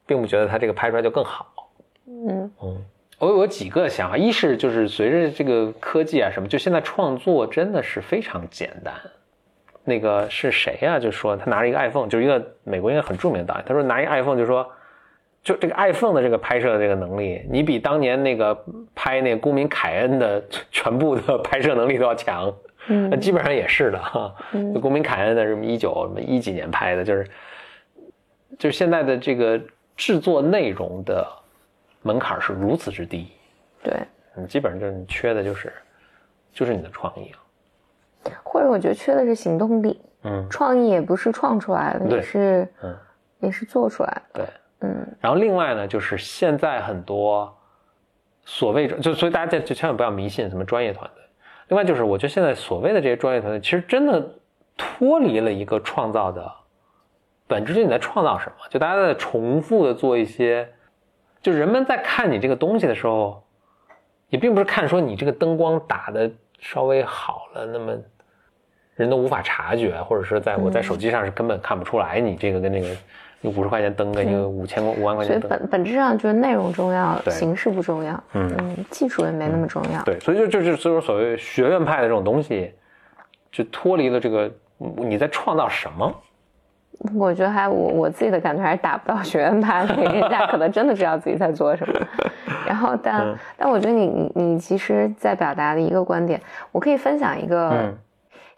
[0.05, 1.71] 并不觉得它这个拍出来就更好，
[2.07, 2.85] 嗯嗯，
[3.19, 8.93] 我有几个想法，一是就是随着这个科技啊什么，就现在创作真的是非常简单。
[9.85, 10.99] 那个是谁呀？
[10.99, 14.71] 就说他拿着一个 iPhone，就是一个美国一个很著名的导演，他说拿一个 iPhone 就说，
[15.43, 18.65] 就这个 iPhone 的这个拍摄的这个能力，你比当年那个
[18.95, 22.55] 拍那个公民凯恩的全部的拍摄能力都要强。
[22.89, 24.35] 嗯，那基本上也是的哈。
[24.53, 27.27] 嗯，公民凯恩的什么一九什么一几年拍的，就是
[28.59, 29.61] 就是现在的这个。
[29.95, 31.25] 制作内容的
[32.01, 33.31] 门槛是如此之低，
[33.85, 33.95] 对，
[34.35, 35.71] 你基本上就是你缺的就是，
[36.51, 37.39] 就是你的创意了，
[38.43, 42.97] 或者我觉得缺的是行动力，嗯，创意也不是创出来的，也是，嗯，
[43.41, 44.47] 也是做出来的，对，
[44.89, 47.53] 嗯，然后另外呢，就是现在很多
[48.45, 51.25] 所谓就所以大家就千万不要迷信什么专业团队，
[51.69, 54.23] 另外就是我觉得现在所谓的这些专业团队，其实真的
[54.77, 56.51] 脱离了一个创造的
[57.47, 58.57] 本质，就你在创造什么？
[58.71, 60.69] 就大家在重复的做一些，
[61.41, 63.43] 就人们在看你这个东西的时候，
[64.29, 67.97] 也并不是看说你这个灯光打的稍微好了，那么
[68.97, 72.89] 人都无法察觉，或者是在我在手机上是根本看不出来你这个跟那个
[73.41, 75.49] 你五十块钱登跟一个五千五万块所以钱。
[75.49, 78.23] 本本质上就是内容重要，形式不重要。
[78.35, 80.03] 嗯技术也没那么重要。
[80.03, 82.73] 对，所以就就是所以说所谓学院派的这种东西，
[83.51, 86.15] 就脱离了这个你在创造什么。
[87.17, 91.95] 我觉得还我我自己的感觉还是达不到学院派那个，人家可能真的知道自己在做什么。
[92.65, 97.99] 然后但、嗯但我觉得你你你其实在表达的一个观点，我可以分享一个，嗯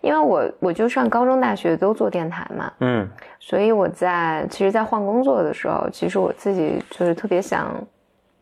[0.05, 3.09] 因为我我就上高中大学都做电台嘛，嗯。
[3.41, 7.75] 所以我在其实，在换工作的时候，其实我自己就是特别想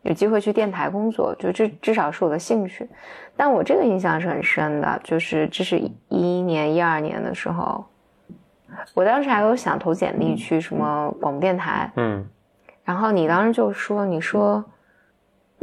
[0.01, 2.87] 有机会去电台工作，就至至少是我的兴趣。
[3.35, 7.83] 但我这个印象是很深的，就是这是一一年、一二年的时候，
[8.93, 12.25] 我当时还有想投简历去什么广播电台，嗯。
[12.83, 14.63] 然后你当时就说，你说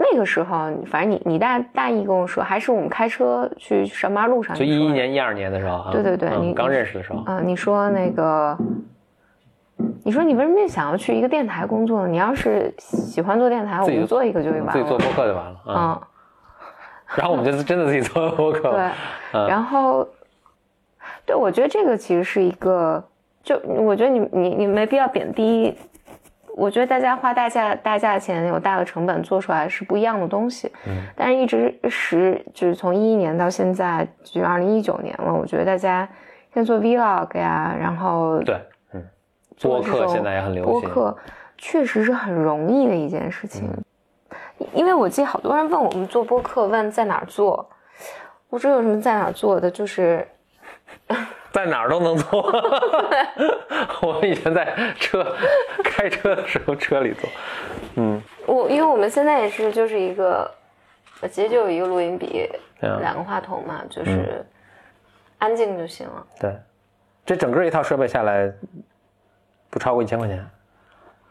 [0.02, 8.56] 那个时候，反正你你大大一跟我说，还是我们开车去上班路上，就一一年、一二年的时候啊，对对对你嗯刚认识的时候，嗯，你说那个，
[10.02, 12.08] 你说你为什么想要去一个电台工作呢？
[12.08, 14.72] 你要是喜欢做电台，我们做一个就完了。
[14.72, 16.00] 自己做播客就完了啊。
[16.00, 16.00] 嗯，
[17.16, 18.70] 然后我们就真的自己做播客。
[18.70, 18.90] 对，
[19.32, 20.08] 嗯然后，
[21.26, 23.04] 对，我觉得这个其实是一个，
[23.42, 25.76] 就我觉得你你你没必要贬低。
[26.60, 36.06] 我觉得大家花大价大价钱有大的成本做出来是不一样的东西，嗯但是一直十就是从一一年到现在，就二零一九年了，我觉得大家
[36.52, 38.60] 现在做 vlog 呀，然后对，
[38.92, 39.02] 嗯，
[39.62, 40.72] 播客现在也很流行。
[40.72, 41.16] 播客
[41.56, 43.66] 确实是很容易的一件事情，
[44.74, 47.66] 因为我记得好多人问我们做播客，问在哪儿做，
[48.50, 50.28] 我说有什么在哪儿做的，就是
[51.52, 52.42] 在哪儿都能做。
[54.02, 55.34] 我们以前在车
[55.84, 57.28] 开车的时候车里做。
[57.96, 60.48] 嗯，我因为我们现在也是就是一个，
[61.20, 62.48] 我直接就有一个录音笔，
[62.80, 64.44] 两个话筒嘛，就是
[65.38, 66.26] 安静就行了。
[66.40, 66.56] 对，
[67.26, 68.52] 这整个一套设备下来
[69.68, 70.50] 不超过一千块钱。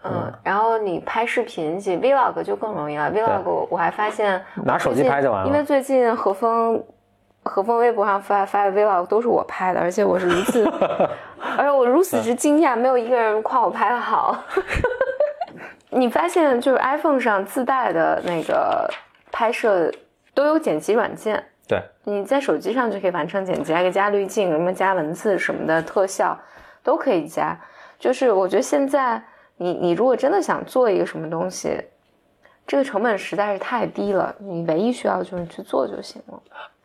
[0.04, 3.12] 嗯，然后你拍视频，其实 vlog 就更容易了。
[3.12, 6.82] vlog 我我还发现拿手机拍就完了因为最近何峰
[7.50, 10.64] 何峰微博上发发的 vlog 都是我拍的，而且我是如此，
[11.58, 14.38] 而且我如此之惊讶，没有一个人夸我拍的好。
[15.90, 18.88] 你发现就是 iPhone 上自带的那个
[19.32, 19.92] 拍摄
[20.36, 26.38] 都有剪辑软件，对，你在手机上就可以完成剪辑，还可以加滤镜，什么加文字什么的特效
[26.84, 27.60] 都可以加。
[27.98, 29.22] 就是我觉得现在
[29.58, 31.84] 你你如果真的想做一个什么东西，
[32.68, 36.40] 这个成本实在是太低了，你唯一需要就是去做就行了。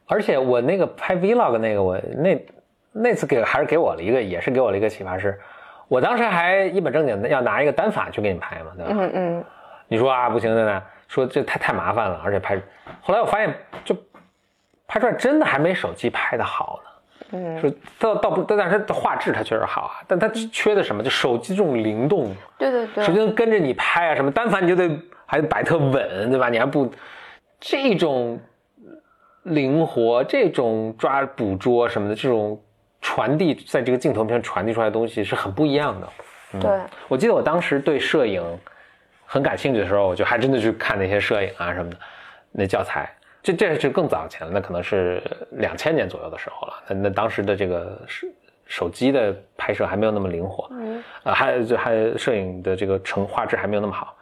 [0.07, 2.47] 而且我那个拍 vlog 那个，我那
[2.93, 5.39] 那次给还是给我了一个，也是给我了一个启发是，
[5.89, 8.93] 我当时还一本正经的要拿一个单反去给你拍嘛，对吧？
[8.93, 9.45] 嗯嗯，
[9.89, 12.61] 你说啊不行的呢，说这太太麻烦了，而且拍，
[13.01, 13.97] 后来我发现就
[14.87, 16.91] 拍出来真的还没手机拍的好呢。
[17.33, 21.03] 嗯，说倒倒不，但但是它画质它确实好啊，但它缺的什么？
[21.03, 24.89] 就手机这种灵动，对对对手机跟着你拍啊，什么单反你就得
[25.27, 26.49] 还得摆特稳，对吧？
[26.49, 26.89] 你还不
[27.59, 28.39] 这种
[29.45, 32.61] 灵活，这种抓捕捉什么的，这种
[33.01, 36.09] 传递在这个镜头上传递出来的东西是很不一样的。
[36.61, 36.71] 对，
[37.09, 38.43] 我记得我当时对摄影
[39.27, 41.97] 很感兴趣的时候，我就还真的去看那些摄影啊什么的
[42.53, 43.11] 那教材。
[43.43, 46.75] 这这是更早前了，那可能是两千年左右的时候了。
[46.89, 48.29] 那那当时的这个手
[48.67, 54.17] 手机的拍摄还没有那么灵活，嗯，呃，还就还摄影的这个成画质还没有那么好，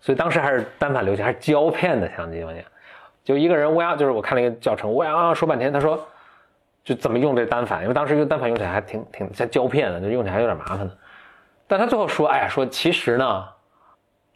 [0.00, 2.62] 所以当时还是单反流行，还是胶片的相机，我讲，
[3.24, 5.98] 就一个人乌鸦，就是我看了一个教程，乌泱泱说半天，他说
[6.84, 10.90] 就怎么用这单反，因为当时用单反用起来还挺挺像胶片的，就用起来有点麻烦的。
[11.66, 13.44] 但他最后说，哎呀，说其实呢，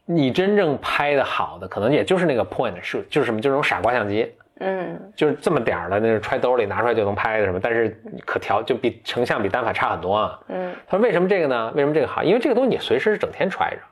[0.06, 10.40] 你真正拍的好的，可能也就是那个 point 是就是什么，就是那种傻瓜相机，嗯就是这么点儿的，那是揣兜里拿出来就能拍的什么，但是可调就比成像比单反差很多啊。
[10.48, 11.70] 嗯他说为什么这个呢？
[11.74, 12.22] 为什么这个好？
[12.22, 13.82] 因为这个东西你随时是整天揣着，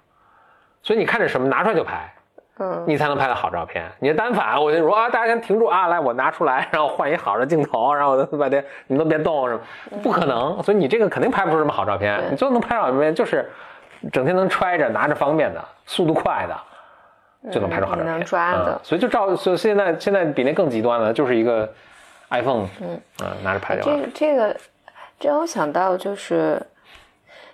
[0.83, 2.11] 所以你看着什么拿出来就拍，
[2.59, 3.85] 嗯，你才能拍到好照片。
[3.99, 9.61] 你的单反，我就说啊，大家先停住啊，来我拿出来，然后换一好的镜头，然后我把这你们都别动，什么
[10.03, 10.63] 不可能。
[10.63, 12.23] 所以你这个肯定拍不出什么好照片。
[12.31, 13.51] 你最后能拍好照片就是
[14.13, 16.57] 整天能揣着、拿着方便的、速度快的。
[17.53, 21.73] 就能拍出好照片，能抓的嗯所以就照，所以现在现在比那更极端的，就是一个
[22.31, 23.01] iPhone，嗯
[23.45, 24.01] 拿着拍就完。
[24.01, 24.57] 这个这个，
[25.21, 26.61] 这让我想到就是，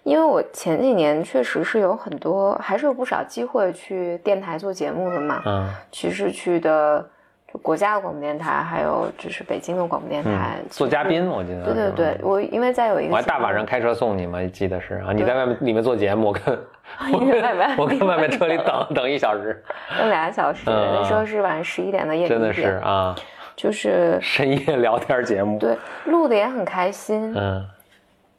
[0.02, 5.42] 因为我前几年确实是有很多，还是有不少机会去电台做节目的嘛。
[5.46, 7.04] 嗯其实去的
[7.52, 11.04] 就国家的广播电台，还有就是北京的广播电台做嘉。
[11.04, 11.64] 宾，我记得。
[11.64, 19.62] 对对对，我因为在有一个我还大晚上开车送你嘛，记得是啊，你在外面里面做节目，我跟 外面 跟我跟外面车里等等一小时，
[19.98, 23.14] 等俩小时，嗯那时候是晚上十一点的夜里真的是，啊，
[23.54, 25.58] 就是深夜聊天节目。
[25.58, 27.64] 对录的也很开心，嗯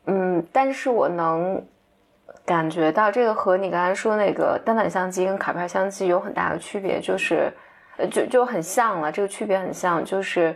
[0.05, 1.63] 嗯，但是我能
[2.45, 7.51] 感觉到这个和你刚才说那个单反相机跟卡片相机有很大的区别，就是
[7.97, 10.53] 呃就就很像了，这个区别很像，就是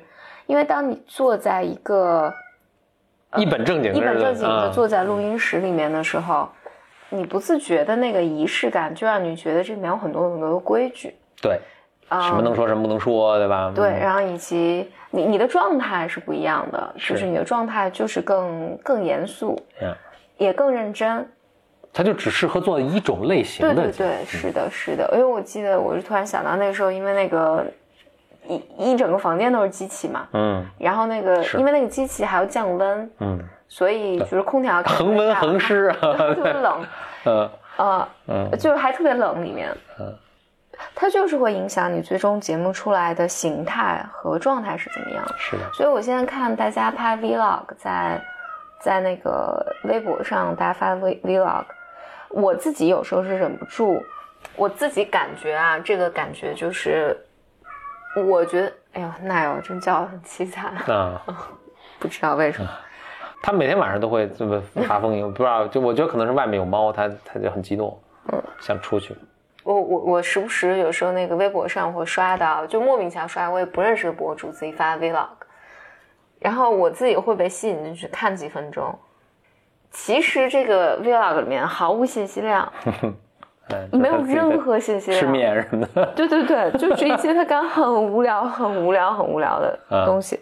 [0.48, 2.34] 因为当你坐在一个
[3.38, 6.50] 一本正经的一本正经的啊坐在录音室里面的时候，
[7.10, 11.60] 你不自觉的那个仪式感，就让你觉得这里面有很多很多的规矩对，啊。
[12.10, 13.72] 什么能说什么不能说，对吧？
[13.76, 19.94] 对，嗯然后以及你你的状态是不一样的，就是你的状态就是更更严肃，嗯
[20.38, 21.28] 也更认真。
[21.94, 23.74] 它就只适合做一种类型的。
[23.74, 25.10] 对对对，是的，是的。
[25.14, 27.66] 因为我记得，我就突然想到那个时候，因为那个
[28.48, 30.64] 一一整个房间都是机器嘛，嗯。
[30.78, 36.86] 然后那个因为那个机器还要降温，嗯，所以就是空调恒温恒湿啊， 特别冷，
[37.26, 38.52] 呃呃，嗯。
[38.60, 40.16] 就是还特别冷里面，嗯
[40.96, 45.36] 它就是会影响你最终节目出来的形态和状态是怎么样的。
[45.38, 48.22] 是的，所以我现在看大家拍 vlog，在
[48.82, 51.66] 在那个微博上大家发 v vlog，
[52.30, 54.02] 我自己有时候是忍不住，
[54.56, 57.18] 我自己感觉啊，这个感觉就是，
[58.16, 61.22] 我觉得，哎呦，那哟真叫很凄惨，啊，
[62.00, 62.70] 不知道为什么。
[63.42, 68.00] 他每天晚上都会这么发疯，不知道就我觉得可能是外面有猫，他他就很激动，
[68.32, 69.16] 嗯，想出去。
[69.68, 75.28] 我我我时不时有时候那个微博上会刷到，就莫名其妙刷我也不认识的博主自己发 vlog，
[76.40, 78.98] 然后我自己会被吸引进去看几分钟。
[79.92, 82.72] 其实这个 vlog 里面毫无信息量，
[83.70, 85.32] 嗯，没有任何信息吃量。
[85.32, 86.06] 面什么的。
[86.16, 90.40] 对对对，就是一些他刚很无聊、很无聊、很无聊的 东西。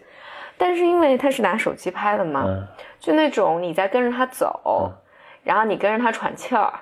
[0.56, 2.64] 但是因为他是拿手机拍的嘛，嗯
[3.00, 4.92] 就那种你在跟着他走，
[5.42, 6.72] 然后你跟着他喘气儿，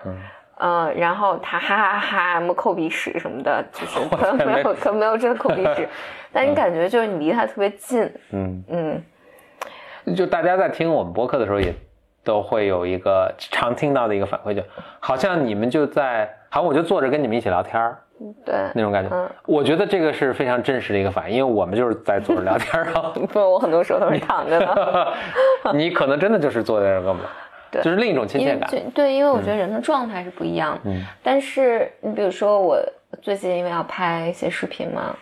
[0.64, 5.86] 嗯呃，然后他哈哈哈什么抠鼻屎什么的，就是 可能没有，可能没有真的抠鼻屎，
[6.32, 11.74] 但你感觉就是你离他特别近，嗯，嗯，就大家在听我们播客的时候，也
[12.24, 14.62] 都会有一个常听到的一个反馈，就
[15.00, 17.98] 好像你们就在，好像我就坐着跟你们一起聊天儿
[18.46, 19.14] 对，那种感觉。
[19.14, 23.12] 嗯我觉得这个是非常真实的一个反应，因为我们就是在坐着聊天儿啊。
[23.30, 25.12] 不，我很多时候都是躺着的。
[25.74, 27.28] 你可能真的就是坐在那儿跟我们聊，
[27.74, 27.82] 对。
[27.82, 28.70] 就是另一种亲切感。
[28.70, 30.80] 就对，因为我觉得人的状态是不一样的。
[30.84, 31.04] 嗯。
[31.22, 32.78] 但是你比如说，我
[33.20, 35.16] 最近因为要拍一些视频嘛，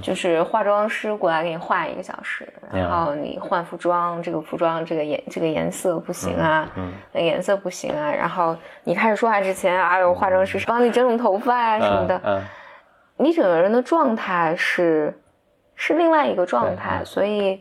[0.00, 12.40] 就是化妆师过来给你画一个小时，然后你换服装，这个服装这个颜这个颜色不行啊，嗯那个颜色不行啊，然后你开始说话之前，哎呦，化妆师帮你整整头发啊什么的，嗯
[13.18, 15.16] 你整个人的状态是
[15.76, 17.04] 是另外一个状态，嗯。
[17.04, 17.60] 所以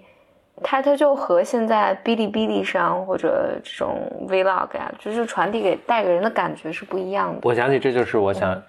[0.64, 7.40] 它它就和现在哔哩哔哩上或者这种 vlog 呀、就是传递给带给人的感觉是不一样的。
[7.44, 8.64] 我想起这就是我想嗯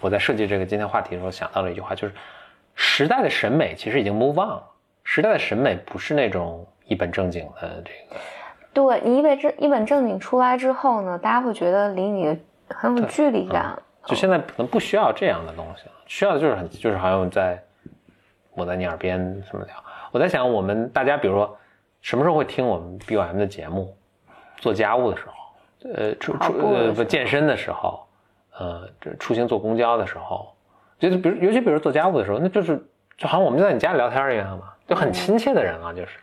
[0.00, 2.14] 我在设计这个今天话题的时候想到的一句话，就是
[2.74, 4.62] 时代的审美其实已经 move on 了，
[5.02, 8.20] 时代的审美不是那种一本正经的这个。
[8.74, 13.74] 对你一本正一本正经出来之后呢，大家会觉得离你很有距离感。
[14.04, 17.60] 就现在可能不需要这样的东西了，需要的就是很就是好像在
[18.54, 19.18] 我在你耳边
[19.50, 19.74] 什么聊。
[20.16, 21.58] 我在想，我们大家比如说
[22.00, 23.94] 什么时候会听我们 BOM 的节目？
[24.56, 28.02] 做家务的时候，呃，出出呃不健身的时候，
[28.58, 30.54] 呃，这出行坐公交的时候，
[30.98, 32.82] 就是比如尤其比如做家务的时候，那就是
[33.18, 36.18] 就好像我们就在你家里聊天一样嘛，就很亲切的人啊，就是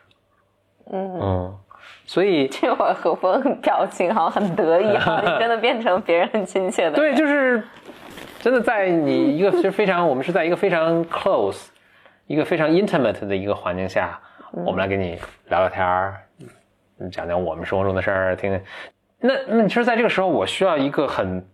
[0.90, 1.58] 嗯，嗯，
[2.04, 6.96] 所以这会儿何峰表情好像很得意，好像真的变成别人很亲切的。
[6.98, 7.62] 对，就是
[8.40, 11.68] 真的在你一个其实非常，我们是在一个非常 close、
[12.26, 14.18] 一个非常 intimate 的一个环境下，
[14.52, 16.20] 我们来跟你聊聊天儿，
[16.98, 18.60] 嗯讲讲我们生活中的事儿，听听。
[19.20, 21.44] 那那其实在这个时候，我需要一个很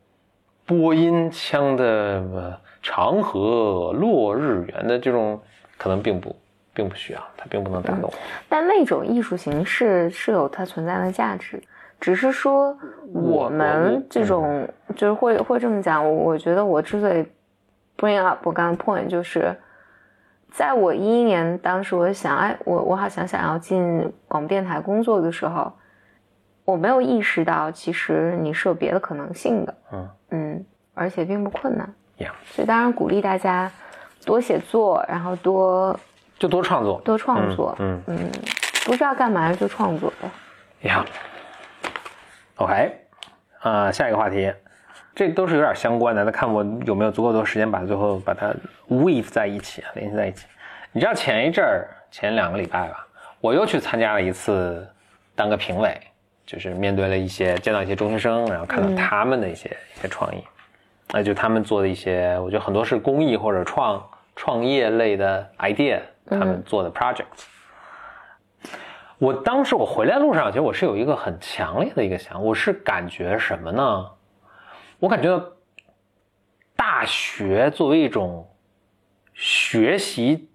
[0.67, 5.41] 播音腔的呃长河落日圆的这种，
[5.79, 6.35] 可能并不
[6.73, 8.15] 并不需要，它并不能打动我。
[8.49, 11.61] 但那种艺术形式是有它存在的价值，
[12.01, 12.77] 只是说
[13.13, 16.05] 我我们这种就是会会这么讲。
[16.05, 17.25] 我我觉得我之所以
[17.97, 19.55] bring up 我刚刚 point 就是，
[20.53, 25.73] 在我一一年当时我想，哎，我我好像想要进广播电台工作的时候，
[26.65, 30.09] 我没有意识到其实你是有别的可能性的，嗯。
[30.33, 31.93] 嗯，而且并不困难。
[32.19, 33.71] 呀，所以当然鼓励大家
[34.25, 35.99] 多写作，然后多
[36.39, 38.31] 就多创作，多创作，嗯嗯，
[38.85, 40.89] 不知道干嘛就创作呗。
[40.89, 41.05] 呀
[42.57, 42.93] ，OK，
[43.61, 44.53] 啊、下一个话题，
[45.15, 48.55] 这都是有点相关的，那看我有没有足够多时间把最后把它
[48.89, 50.47] weave 在一起，联系在一起。
[50.93, 53.07] 你知道前一阵儿，前两个礼拜吧，
[53.41, 54.89] 我又去参加了一次，
[55.35, 56.01] 当个评委，
[56.47, 60.43] 就是面对了一些见到一些中学生，然后看到他们的一些、一些创意，
[61.13, 64.03] 那就他们做的一些，我觉得很多是公益或者创
[64.37, 67.45] 创业类的 idea，他们做的 projects。
[69.19, 74.07] 我当时我回来路上，其实我是有一个很强烈的一个想，我是感觉什么呢？
[75.01, 75.43] 我感觉
[76.77, 78.49] 大学作为一种
[79.35, 80.47] 学习。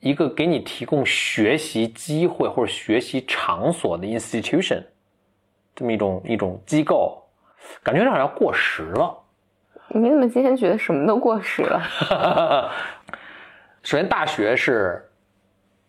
[0.00, 4.80] 一个给你提供学习机会或者学习场所的 institution，
[5.74, 7.20] 这么一种一种机构，
[7.82, 9.12] 感觉好像要过时了。
[9.88, 12.72] 你怎么今天觉得什么都过时了？
[13.82, 15.04] 首先，大学是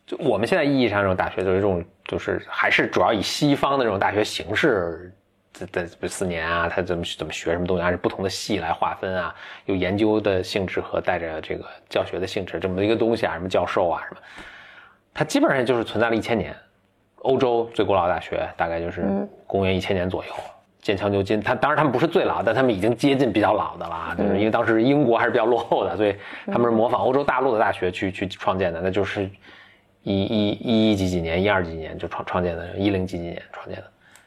[0.07, 5.15] 就我们现在意义上这种大学，就是这种就是还是主要以西方的这种大学形式。
[5.53, 9.33] 在这四年啊，他怎么怎么学什么东西，按照不同的系来划分啊，
[9.65, 14.21] 有研究的性质和带着这个教学的性质这么一个东西啊，什么教授啊什么，
[15.13, 16.55] 它基本上就是存在了一千年。
[17.23, 19.03] 欧洲最古老的大学大概就是
[19.45, 20.31] 公元一千年左右，
[20.81, 21.41] 建强牛津。
[21.41, 29.29] 他当然他们不是最老，但他们已经接近比较老的了，就是因为当时英国还是比较落后的，所以他们是模仿欧洲大陆的大学去去创建的，那就是
[30.03, 33.83] 一一一一几几年，一二几年就创创建的，一零几几年创建的。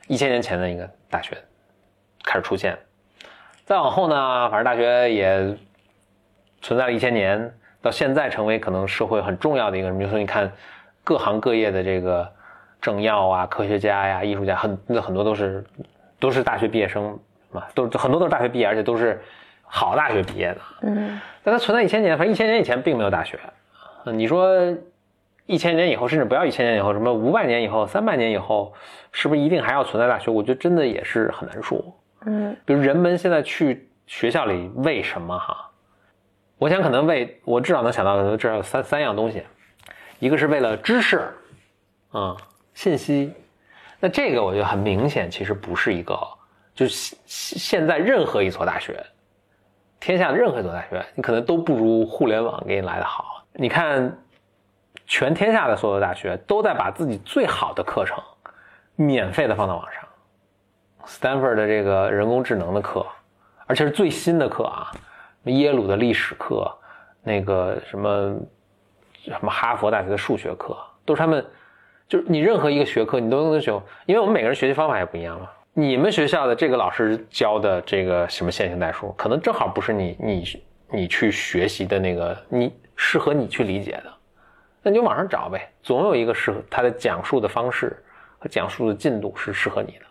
[0.09, 1.37] 一千年前的一个大学
[2.25, 2.75] 开始出现，
[3.67, 5.57] 再往后呢，反正大学也
[6.63, 9.91] 存在了一千年，到现在成为可能社会很重要的一个。
[9.91, 10.51] 比如说，你看
[11.05, 12.27] 各行各业的这个
[12.81, 15.63] 政要啊、科学家呀、艺术家，很那很多都是
[16.19, 17.19] 都是大学毕业生
[17.51, 19.21] 嘛，都很多都是大学毕业，而且都是
[19.65, 20.61] 好大学毕业的。
[20.81, 23.39] 嗯，但它存在一千年，反正一千年以前并没有大学。
[24.07, 24.75] 你说？
[25.47, 28.73] 一千年以后，甚至不要一千年以后，什么五百年以后、三百年以后，
[29.11, 30.31] 是不是一定还要存在大学？
[30.31, 31.85] 我觉得真的也是很难说。
[32.25, 35.69] 嗯，比如人们现在去学校里为什么哈？
[36.59, 39.43] 我想可能为我至少能想到至少有三三样东西，
[40.21, 41.21] 一个是为了知识，
[42.13, 42.37] 啊，
[42.73, 43.33] 信息。
[43.99, 46.17] 那这个我觉得很明显，其实不是一个，
[46.73, 49.05] 就是现在任何一所大学，
[49.99, 53.45] 天下的任何一所大学，你可能都不如互联网给你来的好。
[53.55, 54.17] 你看。
[55.13, 58.17] 全天下的所有大学都在把自己最好的课程
[58.97, 60.03] 免费的放到网上。
[61.05, 63.05] Stanford 的这个人工智能的课，
[63.67, 64.91] 而且是最新的课啊，
[65.45, 66.67] 耶鲁的历史课，
[67.23, 68.35] 那个什么
[69.25, 71.45] 什么哈佛大学的数学课，都是他们，
[72.09, 73.71] 就是你任何一个学科你都能学，
[74.07, 75.47] 因为我们每个人学习方法也不一样嘛。
[75.75, 84.11] 你们学校的这个老师教的这个什么线性代数，可能正好不是你你你去学习的那个，你适合你去理解的。
[84.83, 87.97] 那你就网上找呗，总有一个适合他的讲述的方式
[88.39, 90.05] 和讲述的进度是适合你的。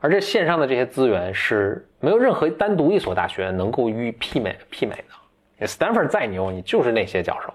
[0.00, 5.66] 而这线上的这些资源是没有任何单独一所大学能够与媲美媲美的。
[5.66, 7.52] Stanford 再牛，你就是那些教授。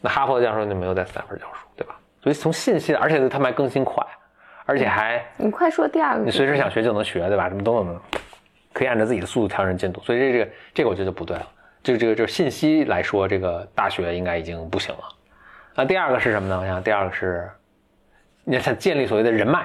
[0.00, 1.96] 那哈佛教授就没有在 Stanford 教书，对吧？
[2.20, 4.04] 所以从信息，而且他们还更新快，
[4.64, 7.48] 而且还你快说第二个，你随时想学就能学，对吧？
[7.48, 8.00] 什么都能，
[8.72, 10.00] 可以按照自己的速度调整进度。
[10.02, 11.48] 所以这这个这个我觉得不对了。
[11.84, 15.04] 这个这个就是信息来说，这个大学应该已经不行了。
[15.74, 16.60] 那第二个是什么呢？
[16.60, 17.50] 我想第二个是，
[18.44, 19.64] 你想建立所谓的人脉，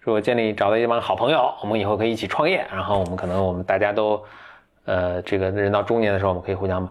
[0.00, 4.22] 说建立找到一帮好朋友，我们以后可以一起创业，然后我们可能我们大家都，
[4.84, 6.88] 呃，这个人到中年的时候，我们可以互相，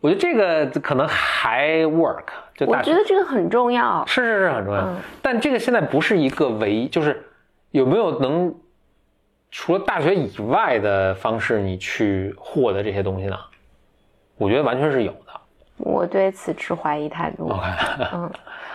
[0.00, 2.26] 我觉得这个可能还 work。
[2.54, 4.86] 就我觉得这个很重要，是是是很重要，
[5.22, 7.26] 但这个现在不是一个唯一，就是
[7.70, 8.54] 有没有能
[9.50, 13.36] 除了大学以外的方式你去获得这些东西呢？
[14.36, 15.29] 我觉得完全是有的。
[15.82, 17.50] 我对此持怀疑态度。
[18.12, 18.30] 嗯，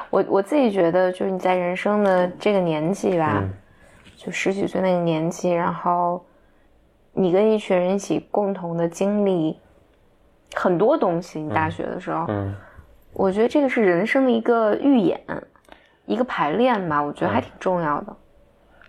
[0.09, 3.43] 我我自己觉得，就是你在人生的这个年纪吧，
[4.15, 6.25] 就十几岁那个年纪，然后
[7.13, 9.59] 你跟一群人一起共同的经历
[10.55, 11.41] 很多东西。
[11.41, 12.53] 你大学的时候，嗯，
[13.13, 15.19] 我觉得这个是人生的一个预演，
[16.05, 17.01] 一个排练吧。
[17.01, 18.15] 我觉得还挺重要的。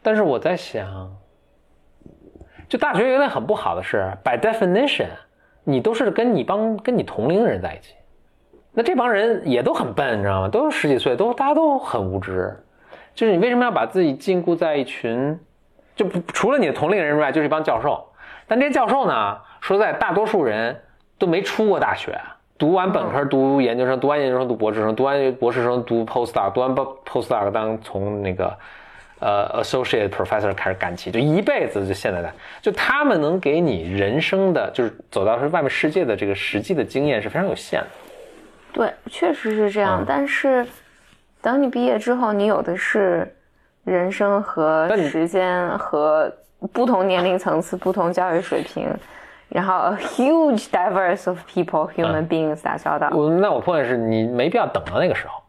[0.02, 1.12] 但是我在想，
[2.68, 5.08] 就大学有点很不好的是，by definition，
[5.64, 7.94] 你都是跟你帮跟你同龄人在一起。
[8.78, 10.48] 那这帮人也都很笨，你知道吗？
[10.48, 12.54] 都是十几岁，都大家都很无知。
[13.14, 15.40] 就是你为什么要把自己禁锢在一群，
[15.94, 18.06] 就不除了你的同龄人之外，就是一帮教授。
[18.46, 20.78] 但这些教授呢，说在大多数人
[21.18, 22.20] 都没出过大学，
[22.58, 28.54] 读完本科读研究生，读完研究生读博士生，读完博士生读 postdoc，读完 postdoc 当从那个
[29.20, 37.86] 呃 associate professor 开始干起，就一辈子就现在的，就他们能给你人生的，就是走到是外面世界的这个实际的经验是非常有限的。
[38.76, 40.04] 对，确实是这样。
[40.06, 40.66] 但是，
[41.40, 43.34] 等你毕业之后，你有的是
[43.84, 46.30] 人生和时间和
[46.74, 48.86] 不同年龄层次、不同教育水平，
[49.48, 53.08] 然后 a huge diverse of people human beings 打交道。
[53.12, 55.42] 我那我碰见是你没必要等到那个时候。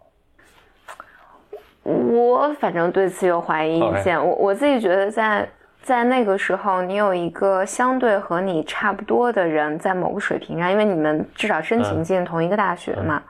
[1.83, 4.17] 我反正对此有怀疑意见。
[4.25, 5.45] 我我自己觉得在
[5.87, 13.23] 在那个时候，你有一个相对和你差不多的人在某个水平上，因为你们至少申请进同一个大学嘛，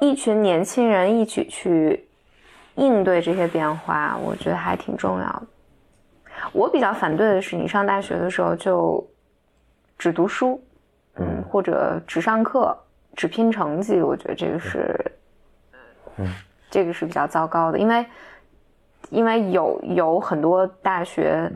[0.00, 2.08] 一群年轻人一起去
[2.74, 5.42] 应对这些变化，我觉得还挺重要的。
[6.50, 9.08] 我比较反对的是，你上大学的时候就
[9.96, 10.60] 只读书，
[11.20, 12.76] 嗯，或者只上课，
[13.14, 15.12] 只拼成绩，我觉得这个是，
[16.16, 16.26] 嗯，
[16.68, 18.04] 这个是比较糟糕的，因为
[19.10, 21.50] 因为有有很多大学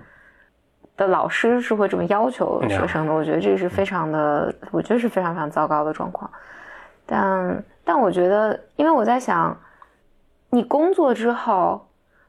[0.96, 6.30] 的老师是会这么要求学生的，我觉得这是非常的，我觉得是非常非常糟糕的状况。
[7.06, 9.56] 但但我觉得，因为我在想，
[10.50, 11.86] 你工作之后，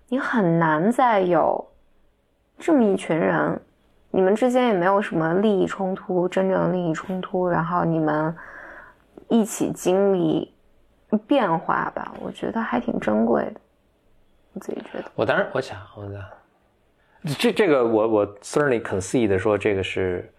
[0.09, 1.65] 你很难再有
[2.57, 3.59] 这么一群人，
[4.11, 8.35] 你们之间也没有什么利益冲突，真正的利益冲突，然后你们
[9.27, 10.53] 一起经历
[11.25, 13.61] 变化吧，我觉得还挺珍贵的。
[14.55, 16.25] 我自己觉得，我当然我想我的
[17.37, 20.31] 这这个我我 certainly concede 的说这个是，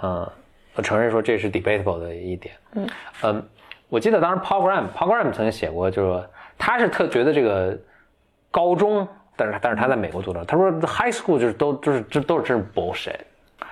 [0.00, 0.32] 呃，
[0.76, 2.54] 我承认说这是 debatable 的一点。
[2.74, 2.88] 嗯
[3.22, 3.48] 嗯，
[3.88, 7.76] 我记得当时 Paul Graham Paul Graham 曾经写过，就是说他是特觉得这个
[8.50, 13.18] 高中，但是但是他在美国读的，他说 high school 就是都就是这都是真是 bullshit。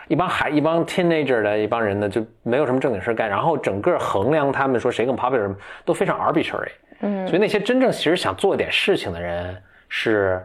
[0.08, 6.72] 一帮孩一帮 teenager 的一帮人呢，就没有什么正经事干，然后整个衡量他们说谁更 popular 什么都非常 arbitrary。
[7.00, 9.62] 嗯，所以那些真正其实想做点事情的人
[9.96, 10.44] 是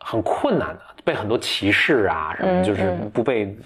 [0.00, 3.56] 很困难的，被很多歧视啊什么，就是不被，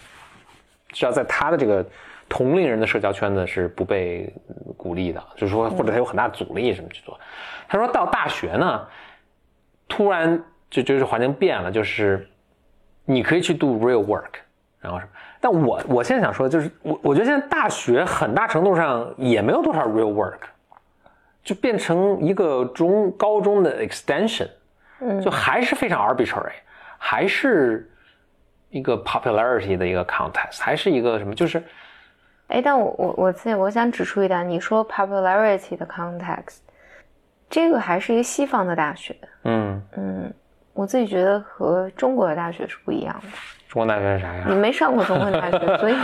[0.91, 1.83] 只要在他的这个
[2.29, 4.31] 同龄人的社交圈子是不被
[4.77, 7.19] 鼓励的，就是说或者他有很大阻力什么去做。
[7.67, 8.87] 他说到大学呢，
[9.89, 10.39] 突然
[10.69, 12.29] 就就是环境变了，就是
[13.07, 14.33] 你可以去 do real work，
[14.79, 15.11] 然后什么。
[15.41, 20.41] 但我我现在想说，就是我我觉得现在大学很大程度上也没有多少 real work，
[21.43, 24.49] 就变成一个中高中的 extension，
[25.23, 26.53] 就还是非常 arbitrary，
[26.99, 27.91] 还是
[28.71, 31.63] 一个 popularity 的一个 contest，还是一个什么，就是
[32.49, 36.59] 哎，但我我我自己我想指出一点，你说 popularity 的 context，
[37.51, 40.33] 这个还是一个西方的大学，嗯，嗯，
[40.73, 43.29] 我自己觉得和中国的大学是不一样的。
[43.69, 44.55] 中国大学是啥样你？
[44.55, 45.97] 没上过中国大学，所以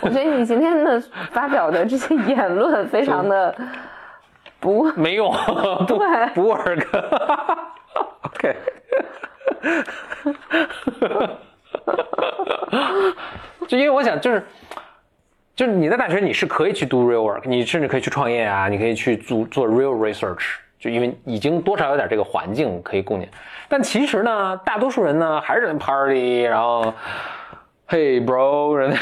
[0.00, 1.00] 我觉得你今天的
[1.32, 3.54] 发表的这些言论非常的
[4.60, 5.32] 不没用，
[5.86, 6.86] 不对不 work。
[8.22, 8.56] OK，
[13.68, 14.42] 就因为我想，就是
[15.56, 23.28] 就是你在大学你是可以去 do real work，你甚至可以去创业啊，你可以去做做 real research，就因为已经多少有点这个环境可以供你。
[23.68, 26.92] 但其实呢，大多数人呢还是在 party，然后。
[27.92, 28.96] Hey bro，人你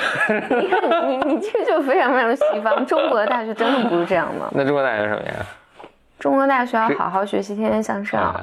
[0.70, 4.48] 看你你这个就非常非常西方，中国的大学真的不是这样的。
[4.56, 5.34] 那中国大学什么呀？
[6.18, 8.34] 中国大学要好好学习，天天向上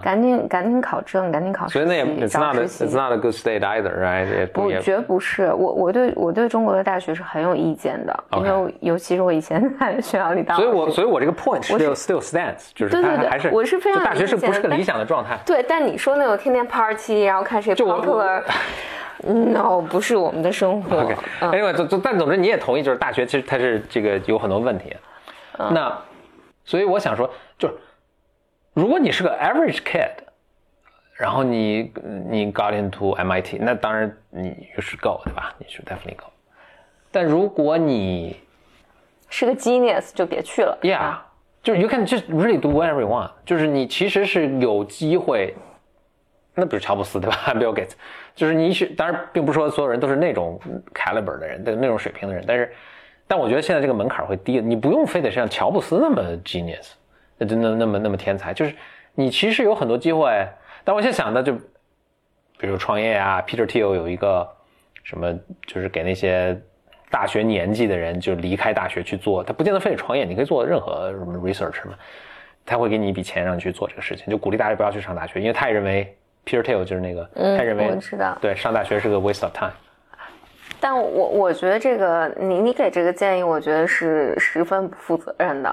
[0.00, 2.96] 赶紧赶紧考证，赶紧考实习，所以那也 it's not a, it's。
[2.96, 4.38] not a good state either，right？
[4.38, 15.36] 也不，绝不是我，我对我对中国的大学是很有意见的，因为尤其是我以前在学校里当老师，所以我所以我这个 point still still stands，就是对对对它还是我是非常大学是不是个理想的状态？
[15.44, 21.00] 对，但你说那种天天 party，然后看谁就我 popular，no， 不是我们的生活。
[21.02, 24.96] OK，嗯 anyway，总总但总之你也同意，就是大学其实它是这个有很多问题。
[25.58, 25.92] 嗯那
[26.64, 27.74] 所以我想说，就是
[28.72, 30.10] 如果你是个 average kid，
[31.16, 31.92] 然后你
[32.28, 35.54] 你 got into MIT，那当然你 you should go，对吧？
[35.58, 36.26] 你 should definitely go。
[37.12, 38.40] 但如果你
[39.28, 40.76] 是个 genius 就别去了。
[40.82, 41.18] Yeah，
[41.62, 45.54] 就是 you can just really do whatever you want，就是你其实是有机会。
[46.56, 47.92] 那比如乔布斯对吧？Bill Gates，
[48.34, 50.60] 就是你是当然并不是说所有人都是那种
[50.94, 52.72] caliber 的人，的那种水平的人，但是，
[53.26, 56.92] 但我觉得现在这个门槛会低，你不用非得像乔布斯那么 genius，
[57.38, 58.74] 那真的那么那么天才，就是
[59.14, 60.46] 你其实有很多机会。
[60.84, 61.54] 但我现在想的就，
[62.58, 64.46] 比如创业啊，Peter Thiel 有一个
[65.02, 65.32] 什么，
[65.66, 66.54] 就是给那些
[67.10, 71.94] 大学年纪的人，就离开大学去做，他不见得非得创业，你可以做任何什么 research 嘛，
[72.66, 76.14] 他会给你一笔钱让你去做这个事情，就鼓励大家不要去上大学，因为他也认为
[76.44, 79.72] Peter Thiel 就是那个，嗯他认为我知道对上大学是个 waste of time。
[80.84, 85.70] 但我我觉得这个你你给这个建议，我觉得是十分不负责任的。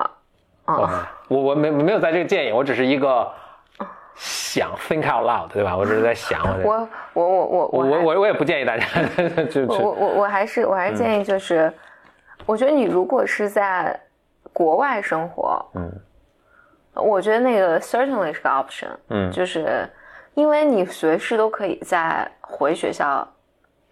[0.63, 3.29] 啊、我我没没有在这个建议，我只是一个
[4.15, 5.75] 想 think out loud，对吧？
[5.75, 8.85] 我只是在想，我我我我我我我也不建议大家
[9.51, 11.69] 就我我我我还是我还是建议就是，
[12.45, 13.99] 我觉得你如果是在
[14.53, 15.91] 国外生活，嗯，
[16.93, 19.85] 我觉得那个 certainly 是个 option，嗯就是
[20.35, 23.27] 因为你随时都可以再回学校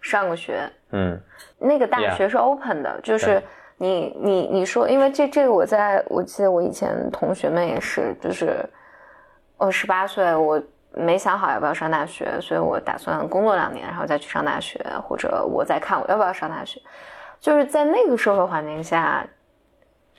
[0.00, 0.62] 上个学，
[0.92, 1.20] 嗯
[1.58, 3.42] 那个大学是 open 的，就是
[3.76, 8.64] 你你你说，因为这这个我在我记得我以前同学们也是，就是
[9.56, 10.62] 我十八岁，我
[10.92, 16.80] 没想好要不要上大学，所以我打算工作两年，然后再去上大学，或者我再看我要不要上大学。
[17.38, 19.24] 就是在那个社会环境下，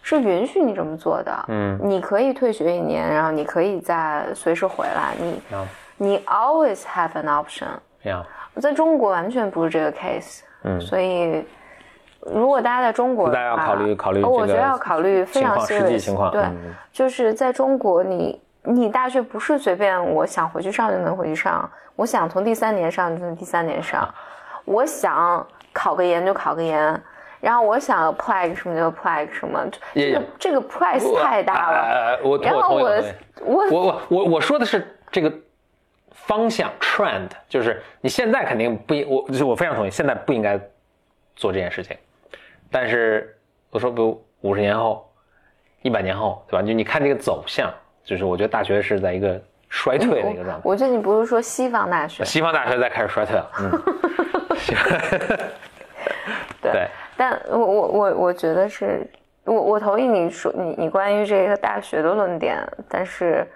[0.01, 1.45] 是允许你这么做的。
[1.49, 5.41] 嗯你可以退学一年，然后你可以再随时回来，你
[5.97, 7.67] 你 always have an option。
[8.03, 8.23] Yeah，
[8.59, 11.45] 在中国完全不是这个 case，嗯所以
[12.21, 18.41] 如果大家在中国的话，大家要考虑考虑这个哦我觉得要考虑非常实际 serious，对，情况嗯就是在中国你。
[18.63, 24.07] 你大学不是随便我想回去上就能回去上，我想从第三年上就从第三年上，
[24.65, 25.43] 我想
[25.73, 27.01] 考个研就考个研，
[27.39, 29.59] 然后我想 apply 个什么就 apply 个什么，
[29.95, 31.77] 这也个这个 price 太大了。
[31.79, 33.03] 呃，我然后我
[33.43, 35.33] 我我我我说的是这个
[36.13, 40.59] 方向 trend，就是你现在肯定不应，我就我非常同意，现在不应该
[41.35, 41.95] 做这件事情。
[42.69, 43.35] 但是
[43.69, 45.09] 我说，比如五十年后、
[45.81, 46.65] 一百年后，对吧？
[46.65, 47.71] 就你看这个走向，
[48.03, 50.61] 就是我觉得大学是在一个衰退的一个状态。
[50.63, 53.71] 我觉得你不是说西方大学，西方大学在开始衰退了，嗯，
[56.61, 56.87] 对，对
[57.17, 59.05] 但我我我我觉得是，
[59.43, 62.57] 我我同意你说你你关于这个大学的论点，
[62.87, 63.47] 但是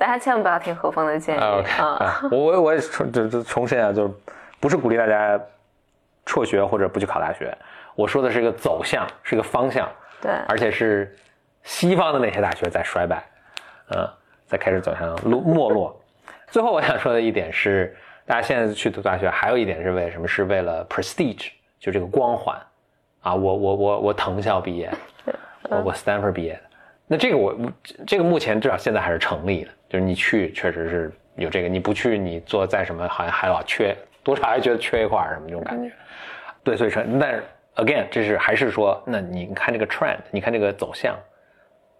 [0.00, 1.40] 大家千万不要听何峰的建议
[1.78, 4.14] 啊 我我我也重就就重申啊，就是
[4.58, 5.38] 不是鼓励大家
[6.24, 7.54] 辍学或者不去考大学，
[7.94, 9.86] 我说的是一个走向，是一个方向，
[10.22, 11.14] 对，而且是
[11.64, 13.22] 西方的那些大学在衰败，
[13.94, 14.08] 嗯，
[14.46, 15.94] 在开始走向落没落。
[16.48, 17.94] 最后我想说的一点是，
[18.24, 20.26] 大家现在去读大学，还有一点是为什么？
[20.26, 22.56] 是为了 prestige，就这个光环
[23.20, 23.34] 啊！
[23.34, 24.90] 我我我我藤校毕业，
[25.68, 26.60] 我我 Stanford 毕业的，
[27.06, 27.54] 那这个我
[28.06, 35.92] 这个目前至少现在还是成立的，就是你去确实是有这个，你不去你做再什么好像还老缺多少还觉得缺一块什么这种感觉。
[36.62, 37.42] 对，所以说，但是
[37.74, 41.18] again，这是还是说，那你看这个 trend，你看这个走向，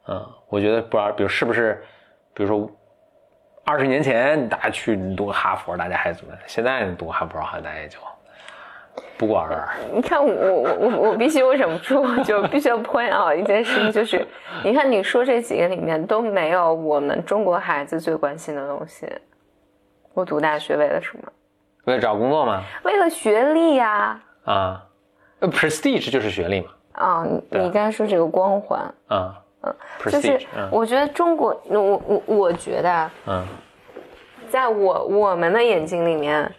[0.07, 1.83] 嗯，我觉得不知道，比如是不是，
[2.33, 2.71] 比如说
[3.65, 6.33] 二十年前大家去读哈佛，大家还怎么？
[6.47, 7.99] 现在读哈佛好像大家也就
[9.17, 9.69] 不过尔尔。
[9.93, 14.27] 你看我我我我必须我忍不住就必须要 point out 一件事情，就是
[14.65, 19.07] 你看你说这几个里面都没有我们中国孩子最关心的东西。
[20.15, 21.25] 我读大学为了什么？
[21.85, 22.63] 为了找工作吗？
[22.83, 24.83] 为了学历呀、啊，
[25.39, 27.27] 呃，prestige 就是学历嘛，啊！
[27.51, 29.75] 你刚才说这个光环，啊，嗯
[30.11, 30.39] 就是
[30.71, 33.47] 我觉得中国，我我我觉得啊，嗯
[34.49, 36.51] 在我我们的眼睛里面，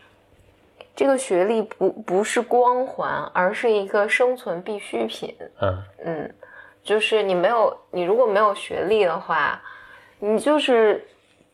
[0.96, 5.36] 这个学历不不是光环，而是一个生存必需品。
[5.62, 6.36] 嗯嗯，
[6.84, 9.62] 就是你没有，你如果没有学历的话，
[10.20, 11.06] 你就是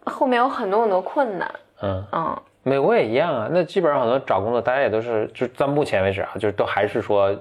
[0.06, 1.52] 后面有很多很多困难。
[1.82, 3.48] 嗯，嗯，美国也一样啊。
[3.52, 7.34] 那基本上很多找工作，大家也都是，就到目前为止啊，就是都还是说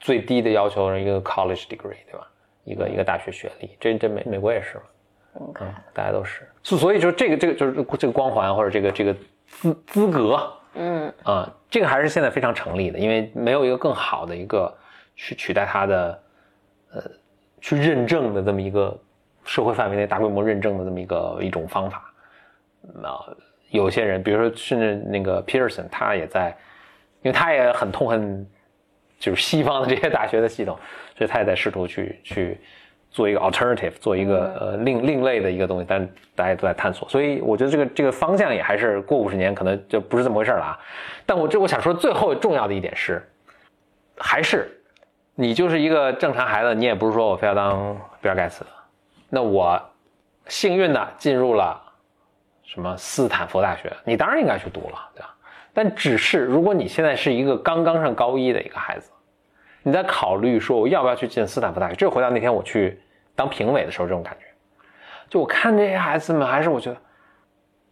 [0.00, 2.26] 最低的要求是一个 college degree，对吧？
[2.64, 4.82] 一个一个大学学历，这这美美国也是嘛。
[5.60, 9.14] 嗯，大家都是，所所以就这个这个就是这个光环或者这个这个
[9.46, 10.40] 资资格，
[10.74, 14.72] 嗯啊、这个还是现在非常成立的，因为没有一个更好的一个
[15.14, 16.22] 去取代它的，
[16.92, 17.02] 呃，
[17.60, 19.00] 去认证的这么一个
[19.44, 22.12] 社会范围内大规模认证的这么一个一种方法。
[23.02, 23.24] 啊、
[23.70, 26.56] 有些人，比如说甚至那个 Peterson，他也在，
[27.22, 28.46] 因为他也很痛恨
[29.18, 30.78] 就是西方的这些大学的系统，
[31.16, 32.60] 所以他也在试图去去
[33.14, 36.04] 做一个 alternative，做一个呃另另类的一个东西，但
[36.34, 40.78] 大家都在探索，所以我觉得这个这个方向也还是过五十年可能就不是这么回事了啊。
[41.24, 43.22] 但我这我想说最后重要的一点是，
[44.18, 44.68] 还是
[45.36, 48.66] 你就是一个正常孩子，你也不是说我非要当比尔盖茨，
[49.30, 49.80] 那我
[50.48, 51.80] 幸运的进入了
[52.64, 55.32] 什么斯坦福大学，你当然应该去读了，对吧？
[55.72, 59.08] 但只是如果你现在是一个刚刚上高一的一个孩子，
[59.84, 63.00] 你在考虑说我要不要去进斯坦福大学，这回到那天我去
[63.34, 64.46] 当评委的时候这种感觉，
[65.28, 66.96] 就我看这些孩子们，还是我觉得，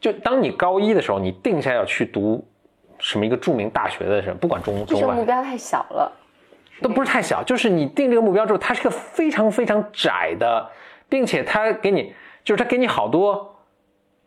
[0.00, 2.46] 就当你高一的时候，你定下要去读
[2.98, 6.12] 什么一个著名大学的时候，不管中这个中外目标太小了。
[6.80, 10.68] 都不是太小，就是你定这个目标之后，它是个非常非常窄的，
[11.08, 12.12] 并且它给你，
[12.42, 13.56] 就是它给你好多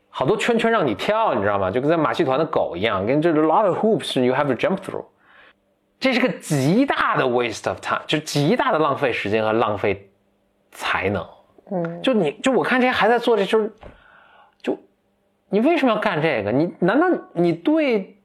[0.10, 1.70] 好多圈圈让你跳，你知道吗？
[1.70, 5.04] 就跟在马戏团的狗一样，跟这 lot of hoops you have to jump through。
[6.00, 10.10] 这是个极大的 waste of time，就是极大的浪费时间和浪费
[10.76, 11.26] 才能。
[11.72, 13.72] 嗯，就你就我看这些还在做这，就是
[14.62, 14.78] 就
[15.50, 16.52] 你为什么要干这个？
[16.52, 18.16] 你难道你对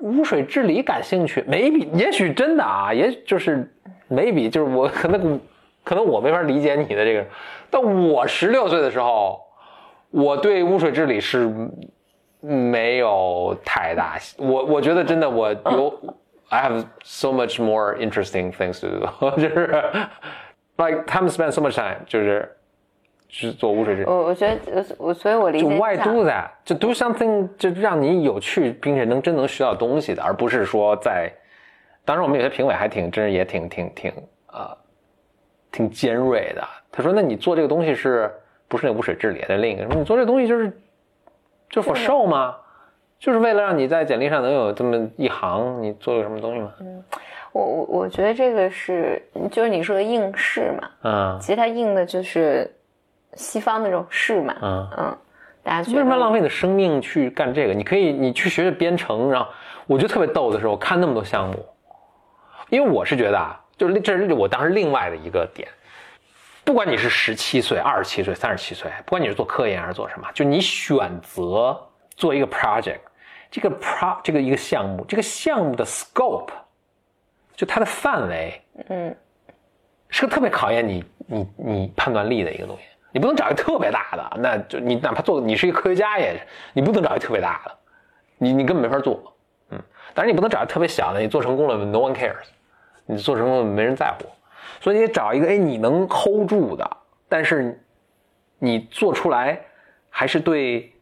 [0.00, 3.68] 污水治理感兴趣？maybe 也许真的啊，也就是
[4.08, 5.40] maybe 就是我可能
[5.82, 7.26] 可能我没法理解你的这个，
[7.68, 9.40] 但我十六岁的时候，
[10.10, 11.52] 我对污水治理是
[12.40, 16.14] 没有太大，我我觉得真的我有
[16.50, 19.84] I have so much more interesting things to do， 就是
[20.78, 22.50] like 他们 spend so much time，就是
[23.28, 24.08] 就是做污水治理。
[24.08, 26.48] 我我觉得我所以，我理解就 why do that？
[26.64, 31.30] 就 do something 就让你有趣，并且能真能学到东西的，而不是说在。
[32.04, 34.10] 当然，我们有些评委还挺真是也挺挺挺
[34.46, 34.74] 呃
[35.70, 36.66] 挺尖锐的。
[36.90, 38.32] 他说：“那你做这个东西是
[38.66, 39.42] 不是那污水治理？
[39.42, 39.84] 的另一个？
[39.94, 40.72] 你做这个东西就是
[41.68, 42.56] 就 for show 吗？
[43.18, 46.72] 就是为了让你在简历上能有这么一行，你做了什么东西吗？
[46.80, 47.04] 嗯
[47.50, 52.70] 我我我觉得这个是就是你说的应试嘛，嗯其实它应的就是
[53.34, 54.88] 西方那种试嘛，嗯。
[54.98, 55.18] 嗯，
[55.62, 57.72] 大家为什么要浪费你的生命去干这个？
[57.72, 59.48] 你可以，你去学学编程，然后
[59.86, 61.66] 我觉得特别逗的是，我看那么多项目，
[62.68, 65.66] 因为我是觉得啊，就是这是我当时另外的一个点，
[66.64, 71.76] 不管你是十七岁、二十七岁、三十七岁，不管你是做科研还是做什么，就你选择
[72.14, 73.00] 做一个 project，
[73.50, 76.50] 这个 pro 这个一个项目，这个项目的 scope，
[77.56, 79.16] 就它的范围，嗯，
[80.08, 82.82] 是个特别考验你你你判断力的一个东西。
[83.10, 86.38] 你不能找一个特别大的，那就你哪怕做你是一个科学家也，
[86.74, 87.74] 你不能找一个特别大的，
[88.36, 89.34] 你你根本没法做，
[89.70, 89.80] 嗯。
[90.12, 92.46] 当然你不能找一个特别小的，你做成功了 no one cares，
[93.06, 94.26] 你做成功了没人在乎，
[94.78, 96.96] 所以你得找一个哎你能 hold 住的，
[97.30, 97.82] 但是
[98.58, 99.58] 你做出来
[100.10, 100.92] 还是对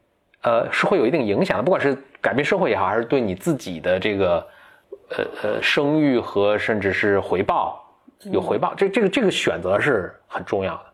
[0.43, 1.97] 呃是会有一定影响的，不管是
[2.27, 4.49] 改变社会也好，还是对你自己的这个
[5.11, 7.81] 呃呃声誉和甚至是回报
[8.33, 10.85] 有回报，这这个这个选择是很重要的。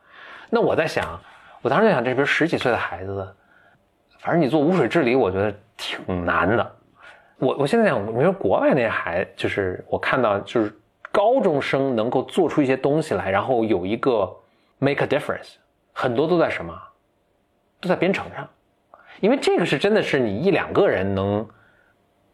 [0.50, 1.18] 那我在想，
[1.62, 3.34] 我当时在想，这边十几岁的孩子，
[4.18, 6.76] 反正你做污水治理，我觉得挺难的。
[7.38, 10.78] 我我现在想，你说国外那些孩，就是我看到，就是
[11.10, 14.30] 高中生能够做出一些东西来，然后有一个
[14.78, 15.54] make a difference，
[15.94, 16.78] 很多都在什么？
[17.80, 18.46] 都在编程上，
[19.20, 21.48] 因为这个是真的是你一两个人能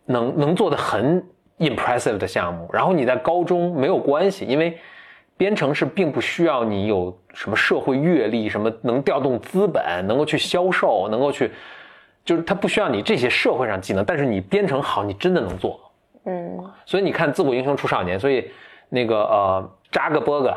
[0.06, 1.24] 能能做的很
[1.58, 4.78] impressive 的项目，然后你在高中没有关系，因为。
[5.38, 11.52] 编程是并不需要你有什么社会阅历，什么能调动资本，能够去销售，能够去，
[12.24, 15.78] 就是它不需要你这些社会上技能，但是你编程好，你真的能做。
[16.24, 18.50] 嗯，所以你看，自古英雄出少年，所以
[18.88, 20.56] 那个呃，扎克伯格，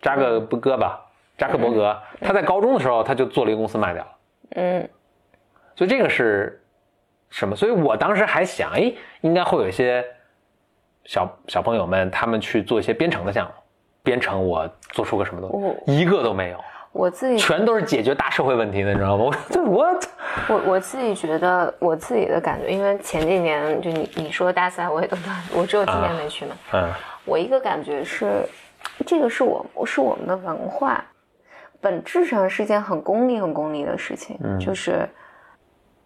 [0.00, 0.98] 扎克伯格吧，
[1.36, 4.10] 扎克伯格，他在高中的时候他就做了一个公司卖掉了。
[4.54, 4.88] 嗯，
[5.74, 6.62] 所以这个是
[7.30, 7.56] 什么？
[7.56, 8.92] 所以我当时还想，哎，
[9.22, 10.04] 应该会有一些
[11.04, 13.52] 小小朋友们，他们去做一些编程的项目。
[14.02, 16.58] 编程我做出个什么东西，一个都没有。
[16.90, 19.24] 我自己全都是解决大社会问题的，你知道吗？
[19.24, 20.00] 我这我
[20.48, 26.54] 我我自己觉得我自己的感觉，因为前几年就你你说大赛我也都到，我只有今年没去嘛。
[26.74, 26.92] 嗯，
[27.24, 28.44] 我一个感觉是，
[29.06, 31.02] 这个是我是我们的文化，
[31.80, 35.08] 本质上是件很功利很功利的事情，嗯就是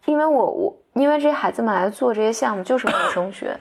[0.07, 3.57] 因为我我因为这些孩子们来做这些项目就是为了升学，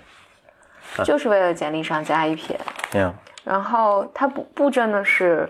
[1.03, 2.57] 就是为了简历上加一撇。
[2.93, 5.47] 嗯然后他不不真的是，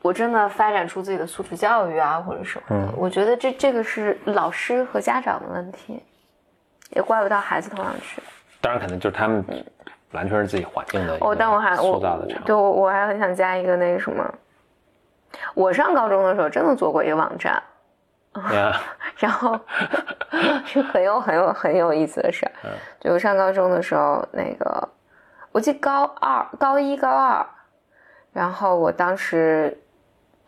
[0.00, 2.92] 我真的发展出自己的素质教育啊，或者什么的。
[2.96, 6.02] 我觉得这这个是老师和家长的问题，
[6.90, 8.22] 也怪不到孩子头上去。
[8.62, 9.44] 当然可能就是他们
[10.12, 12.00] 完全是自己环境的一个哦，但我还我。
[12.46, 14.34] 对我我还很想加一个那个什么，
[15.52, 17.62] 我上高中的时候真的做过一个网站，
[18.52, 18.80] 呀，
[19.18, 19.58] 然后
[20.66, 22.52] 是很有很有很有意思的事儿。
[23.00, 24.88] 就我上高中的时候，那个
[25.52, 27.46] 我记得高二、高一、高二，
[28.32, 29.76] 然后我当时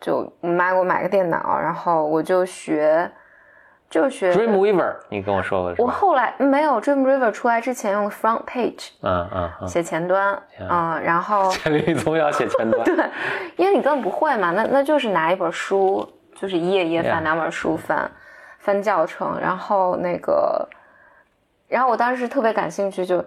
[0.01, 3.09] 就我妈给我买个电脑，然后我就学，
[3.89, 4.33] 就学。
[4.35, 5.85] Dreamweaver，你跟我说过？
[5.85, 12.83] 我后来没有 Dreamweaver 出来之前用 Front Page 嗯嗯嗯，写前端，嗯，然后 简历总要写前端。
[12.83, 12.93] 对，
[13.55, 16.07] 因为你根本不会嘛，那那就是拿一本书，
[16.39, 18.09] 就是一页一页.翻，两本书翻，
[18.59, 20.67] 翻教程，然后那个，
[21.67, 23.19] 然后我当时特别感兴趣，就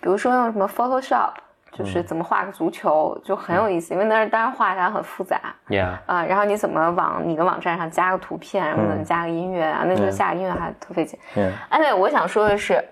[0.00, 1.32] 比如说用什么 Photoshop，
[1.70, 2.04] 就是嗯。
[2.06, 5.38] 怎么画个足球，就很有意思，因为那是当然画起来很复杂
[5.68, 11.18] Yeah，啊、然后你怎么往你的网站上加个图片，然后怎么加个音乐啊，那时候下个音乐还特费劲。
[11.36, 12.82] 嗯哎，对，我想说的是，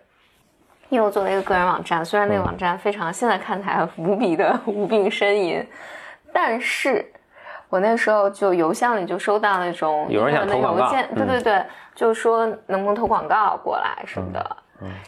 [0.88, 5.66] 因为我做了一个个人网站，虽然那个网站非常现在看起来无比的无病呻吟，
[6.32, 7.11] 但是
[7.72, 11.64] 我那时候就邮箱里就收到那种有人想投广告英文的邮件，对对对，
[11.94, 14.56] 就说能不能投广告过来什么的。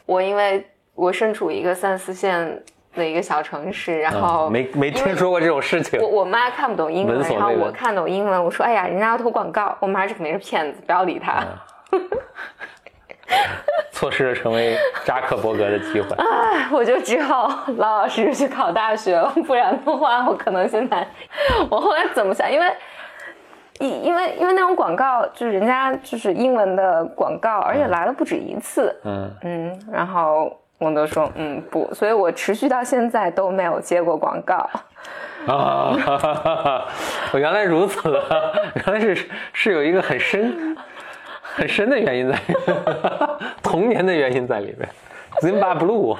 [0.06, 2.58] 我因为我身处一个三四线
[2.94, 6.08] 的一个小城市，然后嗯没没听说过这种事情我。
[6.08, 11.44] 我妈看不懂英文，然后我看懂英文，我说哎呀，人家要投广告，我妈这肯定是骗子，不要理他。
[13.90, 16.08] 错失了成为扎克伯格的机会。
[16.16, 21.06] 哎，我就只好老老实实去考大学了，不然的话，我可能现在，
[21.70, 22.50] 我后来怎么想？
[22.50, 22.66] 因为，
[23.80, 34.68] 因因为因为那种广告，就是人家就是英文的广告，而且来了不止一次，嗯嗯，然后我都说嗯不，所以我持续到现在都没有接过广告。
[35.46, 35.92] 啊，
[37.32, 38.10] 我 原来如此，
[38.74, 40.74] 原来是是有一个很深、
[41.56, 42.38] 很深的原因在，
[43.62, 44.88] 童年的原因在里面。
[45.40, 46.16] Zimba Blue，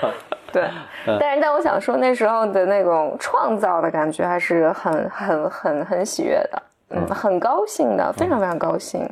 [0.52, 0.68] 对，
[1.20, 9.08] 但是但我想说那时候的那种创造的感觉还是很很很很喜悦的，嗯，很高兴的，非常非常高兴。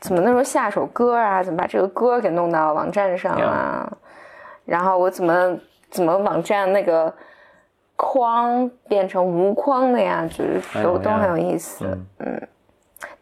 [0.00, 1.42] 怎么那时候下首歌啊？
[1.42, 3.90] 怎么把这个歌给弄到网站上啊？
[4.66, 5.58] 然后我怎么
[5.90, 7.12] 怎么网站那个
[7.96, 10.28] 框变成无框的呀？
[10.28, 11.86] 就是都都很有意思，
[12.18, 12.48] 嗯。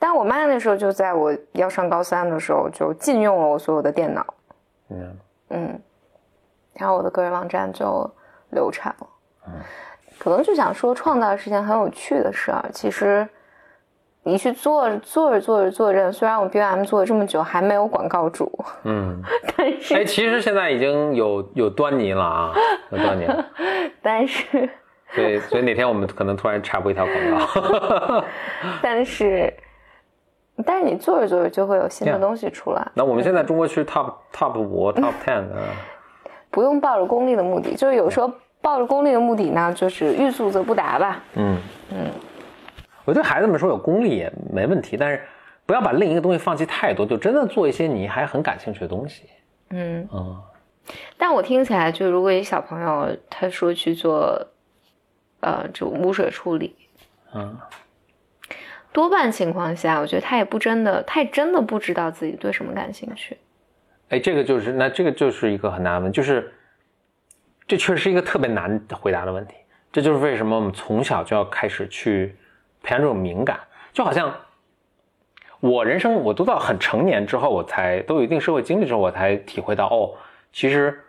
[0.04, 4.34] 但我妈那时候就在我要上高三的时候就禁用了我所有的电脑，
[4.90, 5.16] 嗯
[5.48, 5.80] 嗯，
[6.74, 8.06] 然后我的个人网站就
[8.50, 9.06] 流产了，
[9.46, 9.54] 嗯，
[10.18, 13.26] 可能就想说创造是件很有趣的事儿，其实。
[14.26, 18.50] 你去做做着做着做着，虽然我 B M 做了这么久还没有广告主，
[18.84, 19.22] 嗯，
[19.54, 22.54] 但是哎，其实现在已经有有端倪了啊，
[22.90, 23.44] 有端倪了。
[24.00, 24.66] 但是，
[25.14, 28.24] 对，所以哪天我们可能突然插播一条广告。
[28.80, 29.52] 但是，
[30.64, 32.86] 但是你做着做着就会有新的东西出来。
[32.94, 35.74] 那我们现在中国区 top top 五 top ten 啊，
[36.50, 38.30] 不用抱着功利的目的，就是有时候
[38.60, 41.22] 抱着功利的目的呢，就是欲速则不达吧。
[41.34, 41.58] 嗯
[41.90, 42.10] 嗯。
[43.04, 45.20] 我对孩子们说有功利也没问题，但是
[45.66, 49.24] 不要把另一个东西放弃太多，就真的做一些你还很感兴趣的东西。
[49.70, 50.40] 嗯嗯。
[51.18, 54.46] 但我听起来，就如果一小朋友他说去做，
[55.40, 56.74] 呃，就污水处理，
[57.34, 57.56] 嗯，
[58.94, 63.36] 多半情况下，我觉得他也不真的，他也真的不知道自己对什么感兴趣。
[64.08, 66.50] 哎，这个就是那这个就是一个很难问，就是
[67.66, 69.54] 这确实是一个特别难回答的问题。
[69.92, 72.34] 这就是为什么我们从小就要开始去。
[72.86, 73.58] 培养这种敏感，
[73.94, 74.30] 就好像
[75.60, 80.12] 我人生，我都到很成年之后，我才都有一定社会经历之后，我才体会到，哦，
[80.52, 81.00] 其实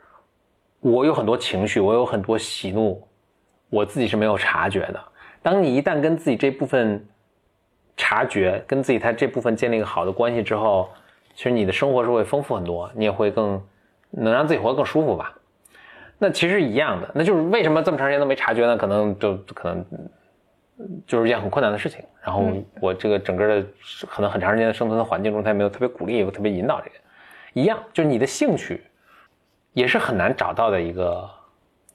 [0.79, 3.05] 我有很多情绪，我有很多喜怒，
[3.69, 5.03] 我自己是没有察觉的。
[5.41, 7.05] 当你一旦跟自己这部分
[7.97, 10.89] 察觉，跟自己他这部分建立一个好的关系之后，
[11.33, 13.61] 其实你的生活是会丰富很多，你也会更
[14.11, 15.33] 能让自己活得更舒服吧。
[16.17, 18.77] 那其实一样的，那就是为什么这么长时间都没察觉呢？
[18.77, 19.85] 可能就可能。
[21.07, 22.43] 就是一件很困难的事情，然后
[22.81, 23.65] 我这个整个的
[24.09, 26.95] 可能很长时间的生存的环境中，他也没有特别鼓励，也特别引导这个，
[27.53, 28.83] 一样，就是你的兴趣
[29.71, 31.29] 也是很难找到的一个，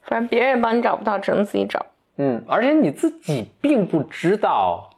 [0.05, 1.85] 反正别人帮你找不到，只能自己找。
[2.17, 4.90] 嗯，而且你自己并不知道。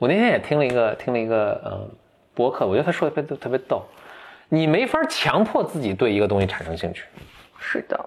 [0.00, 1.88] 我那天也听了一个听了一个呃
[2.34, 3.84] 博客，我觉得他说的特别特别逗，
[4.48, 7.04] 你没法强迫自己对一个东西产生兴趣。
[7.58, 8.00] 是的，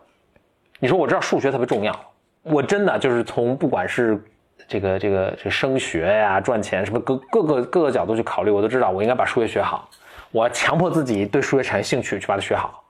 [0.79, 1.97] 你说我知道数学特别重要，
[2.41, 4.21] 我真的就是从不管是。
[4.65, 9.89] 这个这个这个升学呀，赚钱什么各各个各个角度去考虑，我都知道我应该把数学学好。
[10.31, 12.81] 我强迫自己对数学产生兴趣，去把它学好，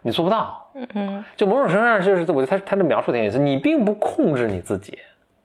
[0.00, 0.68] 你做不到。
[0.74, 3.38] 嗯嗯，就某种程度上就是，我觉得他他的描述挺有意思。
[3.38, 4.98] 你并不控制你自己，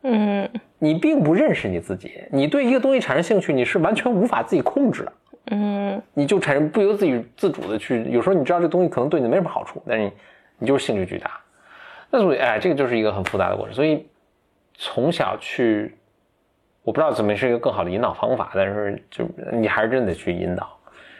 [0.04, 2.22] 嗯，你并不认识你自己。
[2.32, 5.14] 你对一个东西产生兴趣，你是完全无法自己控制的。
[5.52, 10.12] 嗯，你就产生不由自己自主的去，有时候你知道这东西可能对你没什么好处，但是你
[10.60, 11.40] 你就是兴趣巨大。
[12.10, 14.06] 那所以哎，这个就是一个很复杂的过程，所以。
[14.80, 15.98] 从小去，
[16.84, 20.70] 我不知道怎么是一个更好的引导方法，但是就你还是真得去引导。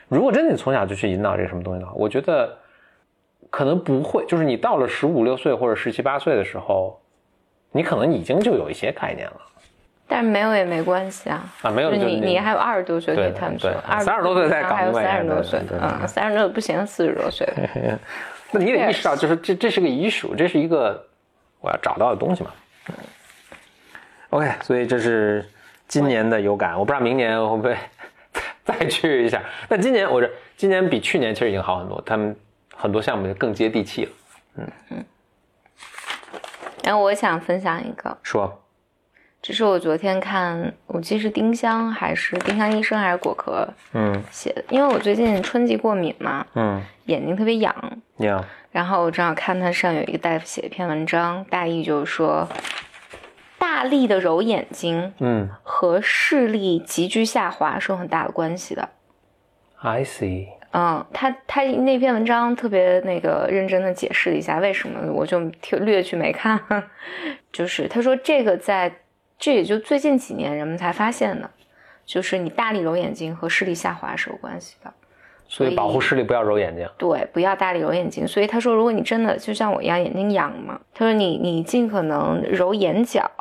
[0.08, 2.56] 如果真的从小就去引导这个什么东西的话，我觉得
[3.50, 4.24] 可能不会。
[4.28, 7.02] 就是你到了十五六岁或者十七八岁的时候，
[7.72, 9.42] 你可能已经就有一些概念了。
[10.10, 11.44] 但是没有也没关系啊。
[11.62, 17.46] 啊，没有就你你还有二十多岁可以探索，三十多岁再搞还有三十多岁，嗯，三十多不行，四十多岁。
[18.52, 21.06] 那你得意识到，就是这这是个遗属，这是一个
[21.60, 22.52] 我要找到的东西嘛。
[24.30, 25.46] OK，所以这是
[25.90, 27.76] 今年的有感，我不知道明年会不会
[28.64, 29.42] 再去一下。
[29.68, 32.34] 但今年我这今年比去年其实已经好很多，他们
[32.74, 34.12] 很多项目就更接地气了。
[34.56, 35.06] 嗯嗯。
[36.88, 38.64] 然后我想分享一个，说，
[39.42, 47.76] 这是我昨天看，我记得是丁香还是丁香医生还是果壳嗯写的，因为我最近春季过敏嘛，嗯，眼睛特别痒，
[48.20, 48.42] 痒。
[48.72, 52.48] 然后我正好看他上有一个大夫写一篇文章，大意就是说。
[53.60, 58.90] 大力的揉眼睛，嗯，和视力急剧下滑是有很大的关系的。
[59.82, 60.48] I see。
[60.72, 65.40] 嗯，他他那篇文章特别那个认真的解释了一下为什么，我就
[65.80, 66.60] 略去没看。
[67.52, 68.92] 就是他说这个在
[69.40, 71.50] 这也就最近几年人们才发现的，
[72.06, 74.94] 就是你大力揉眼睛和视力下滑是有关系的。
[75.50, 76.86] 所以保护视力，不要揉眼睛。
[76.98, 78.28] 对，不要大力揉眼睛。
[78.28, 83.32] 所以他说，如果你真的就像我一样眼睛痒嘛，他说你你尽可能揉眼角。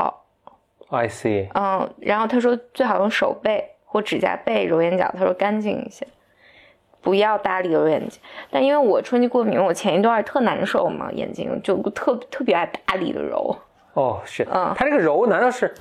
[0.89, 1.49] I see。
[1.53, 6.07] 嗯，然后他说最好用手背或指甲背揉眼角，他说干净一些。
[7.07, 8.21] 不要大力揉眼睛。
[8.51, 13.57] 但因为我春季过敏，我前一段特难受嘛，眼睛就特特别爱大力的揉。
[13.93, 15.73] 哦，是，嗯它这个揉难道是，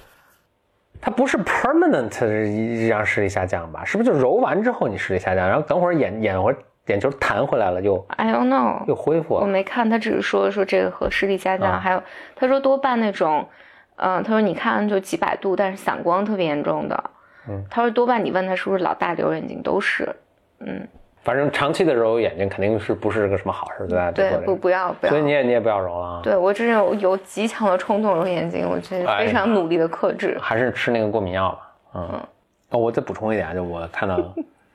[1.02, 3.84] 它不是 permanent 让视力下降吧？
[3.84, 6.56] 是不是就揉完之后你视力下降，然后等会儿眼眼会
[6.86, 9.42] 眼球弹回来了，又 I don't know，又恢复了？
[9.42, 12.04] 我没看，他只是说说这个和视力下降，啊还有
[12.36, 13.50] 他说多半那种，
[13.96, 17.04] 嗯、他说你看就几百度，但是散光特别严重的，
[17.50, 20.16] 嗯，他说多半你问他是不是老大流眼睛都是，
[20.60, 20.88] 嗯，
[21.26, 24.12] 反正长期的揉眼睛肯定是不是个什么好事，对吧？
[24.12, 26.22] 对不不要不要，所以你也你也不要揉了啊。
[26.24, 30.38] 对我真是有有极强的冲动揉眼睛，我觉得哎非常努力的克制。
[30.40, 31.72] 还是吃那个过敏药吧。
[31.96, 32.28] 嗯，
[32.70, 34.18] 哦，我再补充一点啊，就我看到，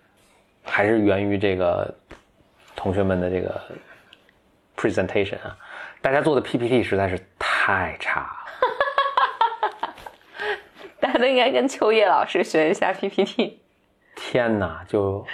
[0.66, 1.88] 还是源于这个
[2.74, 3.60] 同学们的这个
[4.76, 5.56] presentation 啊，
[6.02, 8.28] 大家做的 PPT 实在是太差了。
[10.98, 13.60] 大家都应该跟秋叶老师学一下 PPT。
[14.16, 15.24] 天哪，就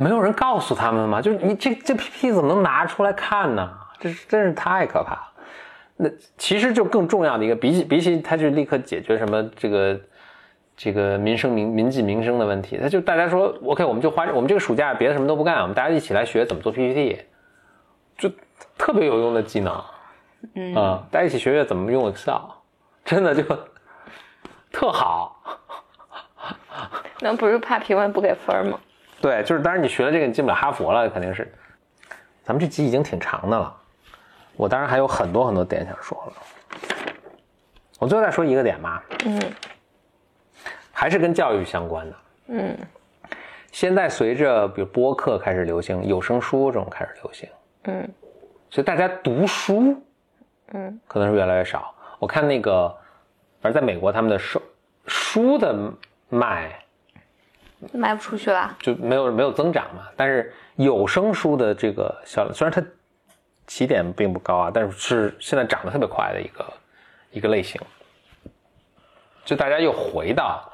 [0.00, 1.20] 没有人告诉他们吗？
[1.20, 3.70] 就是你这这 PPT 怎么能拿出来看呢？
[3.98, 5.32] 这是真是太可怕了。
[5.96, 10.00] 那其实就更重要的一个，比起比起他就立刻解决什么这个
[10.74, 17.20] 这个民生民民计民生的问题，他就大家说 OK，我们就花我们这个暑假别的什么都不干，我们大家一起来学怎么做 PPT，
[18.16, 18.30] 就
[18.78, 19.84] 特别有用的技能。
[20.54, 22.40] 嗯啊、大家一起学学怎么用 Excel，
[23.04, 23.42] 真的就
[24.72, 25.36] 特好。
[27.20, 28.80] 那不是怕评委不给分吗？
[29.20, 31.52] 对，就是当然你学了这个，你进不了哈佛了，肯定是。
[32.42, 33.76] 咱们这集已经挺长的了，
[34.56, 36.32] 我当然还有很多很多点想说了。
[37.98, 39.40] 我最后再说一个点吧，嗯
[40.90, 42.16] 还是跟教育相关的。
[42.48, 42.76] 嗯
[43.70, 47.48] 现在随着比如播客开始流行，有声书这种开始流行，
[47.84, 48.08] 嗯
[48.70, 50.02] 所以大家读书
[50.72, 51.94] 嗯可能是越来越少。
[52.18, 52.88] 我看那个，
[53.60, 54.62] 反正在美国他们的书
[55.06, 55.92] 书的
[56.30, 56.79] 卖
[57.92, 58.76] 卖不出去了。
[58.80, 60.08] 就没有没有增长嘛。
[60.16, 62.82] 但是有声书的这个销量，虽然它
[63.66, 66.72] 起点并不高啊，但是是现在涨得特别快的一个
[67.30, 67.80] 一个类型。
[69.44, 70.70] 就大家又回到，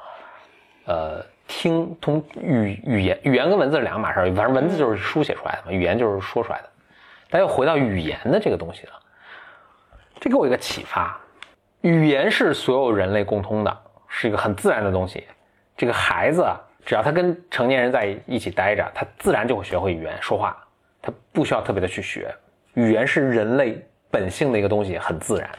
[0.87, 6.69] 呃，听通语语言语言跟文字是两码事儿，反正文字就是书写出来的嘛，语言就是说出来的。
[7.31, 8.93] 大家又回到语言的这个东西了，
[10.21, 11.19] 这给我一个启发：
[11.81, 13.79] 语言是所有人类共通的，
[14.09, 15.25] 是一个很自然的东西。
[15.77, 20.57] 这个孩子啊，只要他跟成年人在一起待着，他自然就会学会语言说话，
[21.03, 22.33] 他不需要特别的去学。
[22.75, 25.51] 语言是人类本性的一个东西，很自然。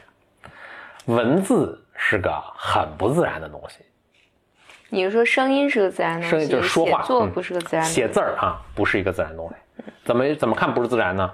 [1.04, 3.80] 文字是个很不自然的东西，
[4.88, 9.82] 你是说声音是个自然的东声西，音就是说话，写作嗯不是个自然的东西写字儿啊，不是一个自然的东西。
[10.04, 11.30] 怎么怎么看不是自然呢？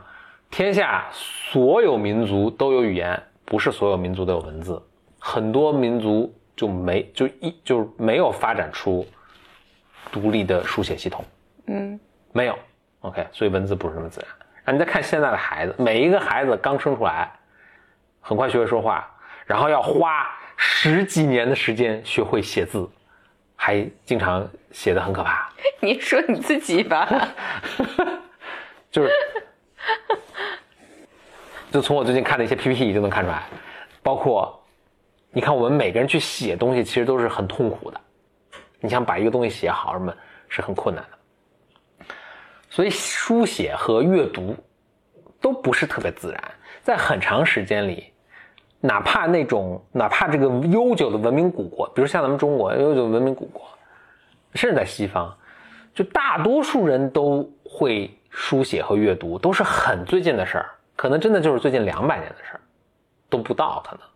[0.51, 4.81] 天下所有民族都有语言，不是所有民族都有文字。
[5.21, 9.07] 很多民族就没就一就是没有发展出
[10.13, 11.25] 独立的书写系统，
[11.67, 11.99] 嗯
[12.33, 12.59] 没有。
[13.01, 14.29] OK，所以文字不是那么自然。
[14.65, 17.31] 然后你再看现在的孩子，每一个孩子刚生出来，
[18.21, 19.07] 很快学会说话，
[19.45, 20.27] 然后要花
[20.57, 22.89] 十几年的时间学会写字，
[23.57, 25.51] 还经常写的很可怕。
[25.81, 27.07] 你说你自己吧。
[28.91, 29.11] 就是，
[31.71, 33.43] 就从我最近看的一些 PPT 就能看出来，
[34.03, 34.59] 包括
[35.31, 38.01] 你看我们每个人去写东西，其实都是很痛苦的。
[38.85, 40.15] 你想把一个东西写好，什么
[40.47, 42.07] 是很困难的。
[42.69, 44.55] 所以书写和阅读
[45.41, 48.13] 都不是特别自然，在很长时间里，
[48.81, 53.63] 哪怕那种哪怕这个悠久的文明古国，比如像咱们中国悠久的文明古国，
[54.53, 55.35] 甚至在西方，
[55.95, 62.61] 就大多数人都会书写和阅读，都是很最近的事儿，可能真的就是最近两百年的事儿，
[63.31, 64.07] 都不到可能。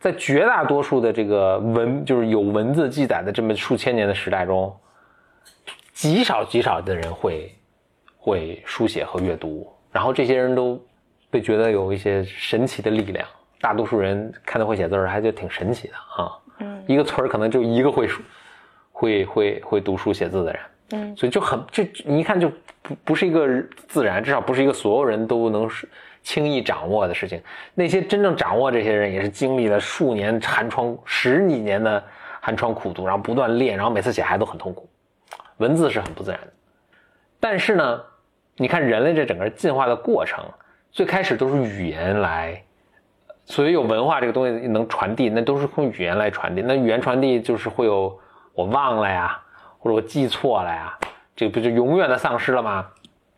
[0.00, 4.74] 在绝大多数的这个文，就是有文字记载的这么数千年的时代中，
[5.92, 7.54] 极少极少的人会
[8.16, 10.82] 会书写和阅读，然后这些人都
[11.30, 13.28] 被觉得有一些神奇的力量。
[13.60, 16.32] 大多数人看到会写字儿，还觉得挺神奇的啊。
[16.60, 18.22] 嗯一个村儿可能就一个会书
[18.90, 20.62] 会会会读书写字的人。
[20.92, 23.46] 嗯所以就很这你一看就不不是一个
[23.86, 25.86] 自然，至少不是一个所有人都能是
[26.22, 27.42] 轻易掌握的事情。
[27.74, 32.02] 那些真正掌握这些人，也是经历了数年寒窗、十几年的
[32.40, 34.88] 寒窗苦读，然后不断练，然后每次写还都很痛苦。
[35.58, 36.52] 文字是很不自然的，
[37.38, 38.00] 但是呢，
[38.56, 40.42] 你看人类这整个进化的过程，
[40.90, 42.62] 最开始都是语言来。
[43.44, 46.62] 所以有文化这个东西能传递，那都是用语言来传递。
[46.62, 48.16] 那语言传递就是会有
[48.54, 49.38] 我忘了呀，
[49.78, 50.96] 或者我记错了呀，
[51.34, 52.86] 这不就永远的丧失了吗？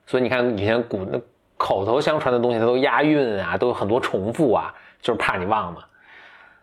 [0.06, 1.18] 所以你看以前古那
[1.62, 5.84] 口头相传的东西，它都押韵啊，都有很多重复啊，就是怕你忘嘛。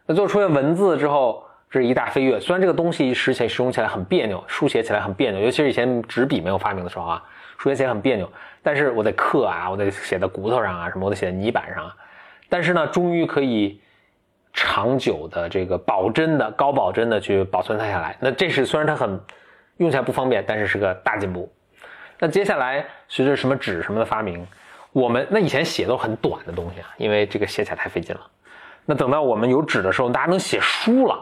[0.05, 1.41] 那最后出现文字之后，
[1.71, 2.37] 这是一大飞跃。
[2.37, 7.23] 虽然这个东西使起使用起来很别扭，书写起来很别扭，尤其是以前纸笔没有发明的时候啊，
[7.57, 8.29] 书写起来很别扭，
[8.61, 11.95] 但是我得刻啊，我得写在骨头上啊，什么我得写在泥板上啊。
[12.49, 13.79] 但是呢，终于可以
[14.51, 18.17] 长久的这个保真的高保真的去保存它下来。
[18.19, 19.17] 那这是虽然它很
[19.77, 21.49] 用起来不方便，但是是个大进步。
[22.21, 24.45] 那接下来随着什么纸什么的发明，
[24.99, 28.21] 我们那以前写都很短的东西啊，因为这个写起来太费劲了。
[28.85, 31.17] 那等到我们有纸的时候，大家能写书了。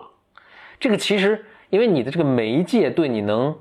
[0.80, 3.56] 这个其实因为你的这个媒介对你能，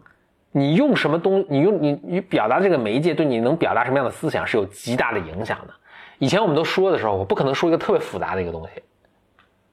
[0.52, 5.74] 你用什么东，你用你你表达这个媒介对你能表达什么样的思想是有极大的影响的。
[6.18, 8.82] 以前我们都说的时候，我不可能说一个特别复杂的一个东西，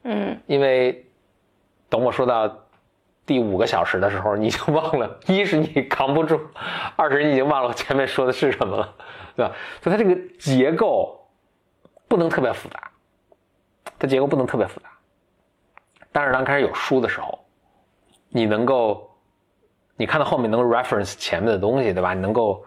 [0.04, 1.06] 嗯，因为
[1.90, 2.63] 等我说到
[3.26, 6.40] 第五个小时的时候，你就忘了， 一是你扛不住，
[6.96, 8.94] 二是你已经忘了我前面说的是什么了，
[9.36, 9.52] 对吧？
[9.82, 11.18] 所以它这个结构
[12.08, 12.92] 不能特别复杂，
[13.98, 14.88] 它结构不能特别复杂。
[16.12, 17.40] 但是当开始有书的时候，
[18.30, 19.10] 你能够，
[19.96, 22.14] 你看到后面能够 reference 前面的东西，对吧？
[22.14, 22.64] 你能够，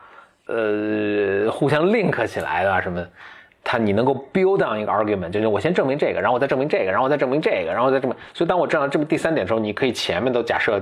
[0.46, 3.06] 呃，互相 link 起来的什么？
[3.68, 8.16] 它你能够 build on 一个 argument，就是我先证明这个，然后我再证明这个，然后我再证明这个，然后再证明。
[8.32, 10.80] 所以当我证到这么第三点的时候，你可以前面都假设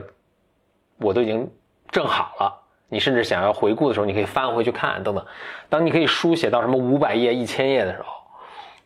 [0.99, 1.51] 我都已经
[1.91, 2.55] 证好了，
[2.91, 5.24] 你甚至想要回顾的时候，你可以翻回去看等等。
[5.70, 8.12] 当你可以书写到什么五百页、一千页的时候，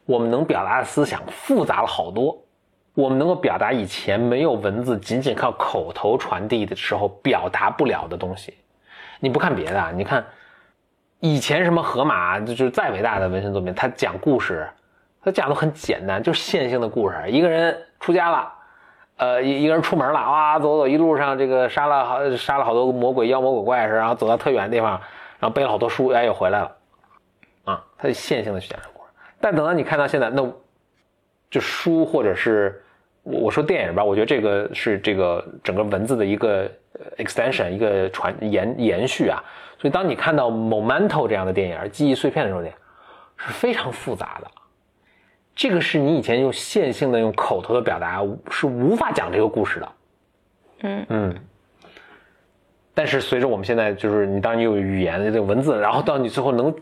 [0.07, 2.41] 我们能表达的思想复杂了好多。
[2.95, 8.55] 我们能够表达以前没有文字，仅仅靠口头传递的时候表达不了的东西。
[9.19, 10.25] 你不看别的，啊你看。
[11.21, 14.69] 以前什么河马就是再伟大的文学作品，他讲故事，
[15.23, 17.17] 他讲的很简单，就是线性的故事。
[17.29, 18.53] 一个人出家了，
[19.17, 24.93] 呃，一一个人出门了，哇，走走一路上这个杀了好杀了好多魔鬼妖魔鬼怪是，然后走到特远的地方，
[25.41, 26.77] 然后背了好多书，哎，又回来了，
[27.65, 29.11] 啊，他就线性的去讲这故事。
[29.41, 30.49] 但等到你看到现在，那
[31.51, 32.81] 就书或者是
[33.25, 36.71] 我我说电影吧，我觉得这个是这个整个文字的一个
[37.17, 39.43] extension，一个传延延续啊。
[39.79, 42.69] 所以，当你看到《Momento》这样的电影，记忆碎片的时候呢，
[43.37, 44.51] 是非常复杂的。
[45.55, 49.89] 这个是你以前用线性的、用口头的表达是无法讲这个故事的。
[50.83, 51.37] 嗯嗯。
[52.95, 56.75] 但是随着我们现在，就是你当你有语言的这个文字，然后到你最后能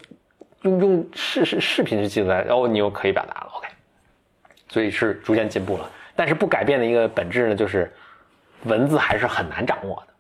[0.62, 3.50] 用用视视视频去记录来，然后你又可以表达了。
[3.56, 3.68] OK。
[4.68, 7.90] 所以是逐渐进步了，但是不改变的一个本质呢，就是
[8.64, 10.12] 文字还是很难掌握的。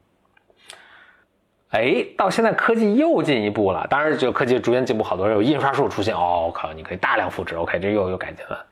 [1.70, 8.66] 哎，到现在科技又进一步了，当然就科技逐渐进步，好多人有印刷术出现，哦，我靠，你可以大量复制，OK，这又又改进了，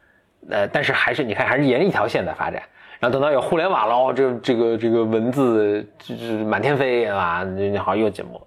[0.51, 2.63] 呃，但是还是你看还是沿着一条线在发展，
[3.01, 8.47] 然后等到有互联网了，哦，这这个这个文字就是满天飞啊，你好像又进步了，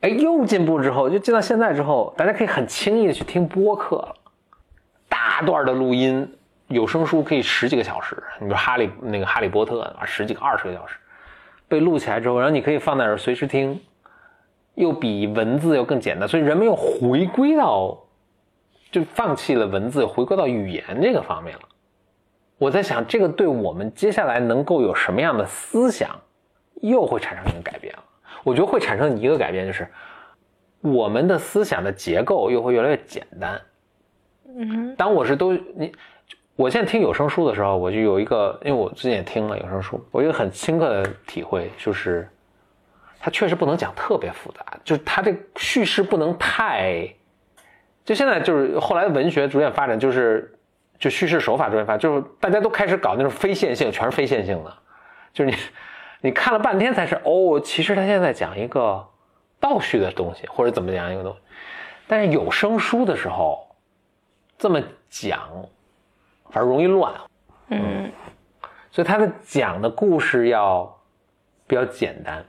[0.00, 4.14] 哎，又进步之后，就进到现在之后，大家可以很轻易的去听播客了，
[5.08, 6.28] 大段的录音，
[6.70, 10.96] 有声书可以十几个小时，你比如哈利那个哈利波特啊，十几个二十个小时。
[11.68, 13.80] 被录起来之后，然后你可以放在那儿随时听，
[14.74, 17.96] 又比文字要更简单，所以人们又回归到，
[18.90, 21.62] 就放弃了文字，回归到语言这个方面了。
[22.58, 26.10] 我在想，这个对我们接下来能够有什么样的思想，
[26.82, 28.02] 又会产生一个改变了。
[28.42, 29.88] 我觉得会产生一个改变，就是
[30.80, 33.60] 我们的思想的结构又会越来越简单。
[34.56, 35.92] 嗯，当我是都你。
[36.60, 42.28] 我现在听有声书的时候，我就有一个，因为我最近也听了有声书，我有一个很深刻的体会，就是
[43.18, 47.08] 它确实不能讲特别复杂，就是它这叙事不能太，
[48.04, 50.54] 就现在就是后来文学逐渐发展，就是
[50.98, 54.76] 就叙事手法逐渐发展，就是大家都开始搞那种非线性，全是非线性的，
[55.32, 55.56] 就是你
[56.20, 59.02] 你看了半天才是哦，其实他现在讲一个
[59.58, 61.38] 倒叙的东西，或者怎么讲一个东西，
[62.06, 63.66] 但是有声书的时候
[64.58, 64.78] 这么
[65.08, 65.40] 讲。
[66.50, 67.14] 反而容易乱，
[67.68, 68.10] 嗯，
[68.90, 70.98] 所以他的讲的故事要
[71.66, 72.44] 比较简单，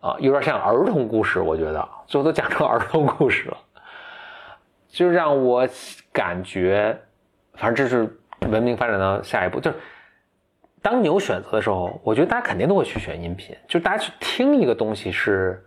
[0.00, 3.56] 啊，有点像儿童故事，我觉得最后都讲成儿童故事了，
[4.88, 5.66] 就让我
[6.12, 6.98] 感觉，
[7.54, 8.18] 反正这是
[8.50, 9.76] 文明发展到下一步，就是
[10.82, 15.64] 当你有选择的时候，我觉得大家肯定都会去选音频，就是大家去听一个东西是，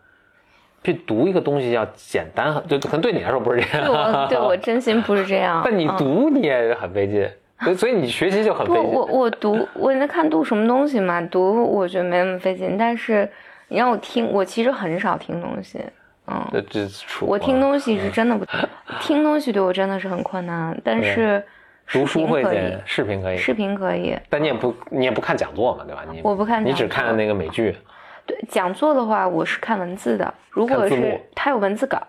[0.85, 5.61] 去读一个东西要简单很，就可能对你来说不是这样，对我对我真心不是这样。
[5.65, 7.27] 但你读你也很费劲，
[7.61, 8.83] 所以所以你学习就很费劲。
[8.83, 11.19] 我我读我在看读什么东西嘛？
[11.23, 13.27] 读我觉得没那么费劲，但是
[13.69, 15.79] 你让我听，我其实很少听东西。
[16.27, 16.87] 嗯，这
[17.21, 18.45] 我听东西是真的不
[19.01, 20.79] 听东西，对我真的是很困难。
[20.83, 21.43] 但是
[21.87, 24.15] 读书会以，视频可以，视频可以。
[24.29, 26.03] 但你也不你也不看讲座嘛，对吧？
[26.11, 27.75] 你我不看，你只看那个美剧。
[28.25, 30.33] 对讲座的话，我是看文字的。
[30.49, 32.01] 如果是他有文字稿，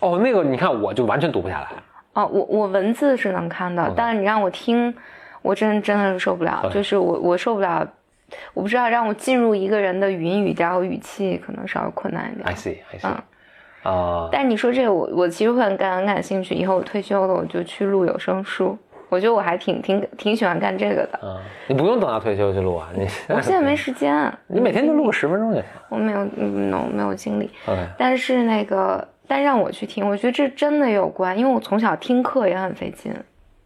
[0.00, 1.68] 哦，那个你看我就完全读不下来。
[2.12, 4.94] 哦，我我文字是能看的，但是你让我听，
[5.42, 6.68] 我真真的是受不了。
[6.72, 7.86] 就是我我受不了，
[8.54, 12.46] 我不知道让我进入一个人的语音语调和语气，可能稍微困难一点。
[12.46, 13.08] I see, I see。
[13.84, 16.54] 啊，但你说这个，我我其实会很感很感兴趣。
[16.54, 18.76] 以后我退休了，我就去录有声书。
[19.08, 21.20] 我觉得我还挺挺挺喜欢干这个的。
[21.22, 25.64] 嗯，你不用等到退休去录啊，你 我现在没时间， 你每天就录个十分钟就行。
[25.88, 27.50] 我没有，no 没有精力。
[27.96, 33.12] 但是那个，但让我去听，我觉得这真的有关，因为我从小听课也很费劲。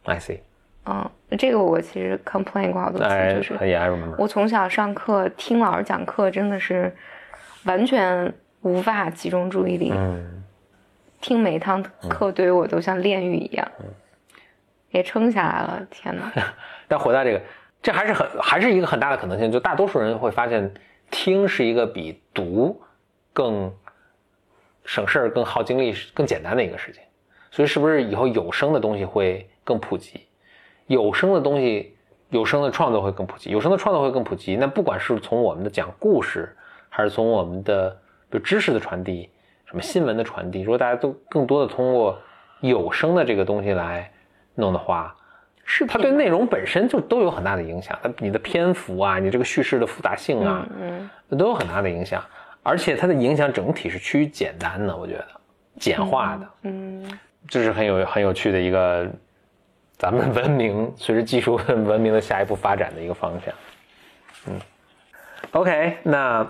[0.04, 0.38] I see。
[0.84, 1.08] 嗯，
[1.38, 4.16] 这个我其实 complain 过好多次，哎就是 I remember。
[4.18, 6.92] 我从小上课听老师讲课，真的是
[7.64, 8.32] 完全
[8.62, 9.92] 无法集中注意力。
[9.94, 10.42] 嗯，
[11.20, 13.68] 听每一堂课对于我都像炼狱一样，
[14.92, 15.86] 也撑下来了。
[15.90, 16.32] 天哪！
[16.86, 17.40] 但回到这个，
[17.82, 20.72] 这还是很还是一个很大的可能性，就大多数人会发现，
[21.10, 22.80] 听是一个比读
[23.32, 23.74] 更
[24.84, 27.02] 省事儿、更耗精力、更简单的一个事情。
[27.50, 30.26] 所以，是不是以后有声的东西会更普及？
[30.86, 31.96] 有声的东西，
[32.30, 34.56] 有声的创作会更普及，有声的创作会更普及。
[34.56, 36.54] 那不管是从我们的讲故事，
[36.88, 37.90] 还是从我们的
[38.30, 39.30] 比如知识的传递，
[39.66, 42.18] 什么新闻的传递，如果大家都更多的通过
[42.60, 44.10] 有声的这个东西来
[44.54, 45.14] 弄的话，
[45.64, 51.08] 视频它对内容本身就都有很大的影响，它你的篇幅啊，你这个叙事的复杂性啊，嗯，
[51.38, 52.22] 都有很大的影响，
[52.62, 55.26] 而且它的影响整体是趋于简单的，我觉得
[55.78, 57.18] 简化的，嗯，
[57.48, 59.08] 这是很有很有趣的一个
[59.96, 63.54] 咱们文明随着技术文明的下一步发展的一个方向。
[64.48, 64.60] 嗯
[65.52, 66.46] ，OK，那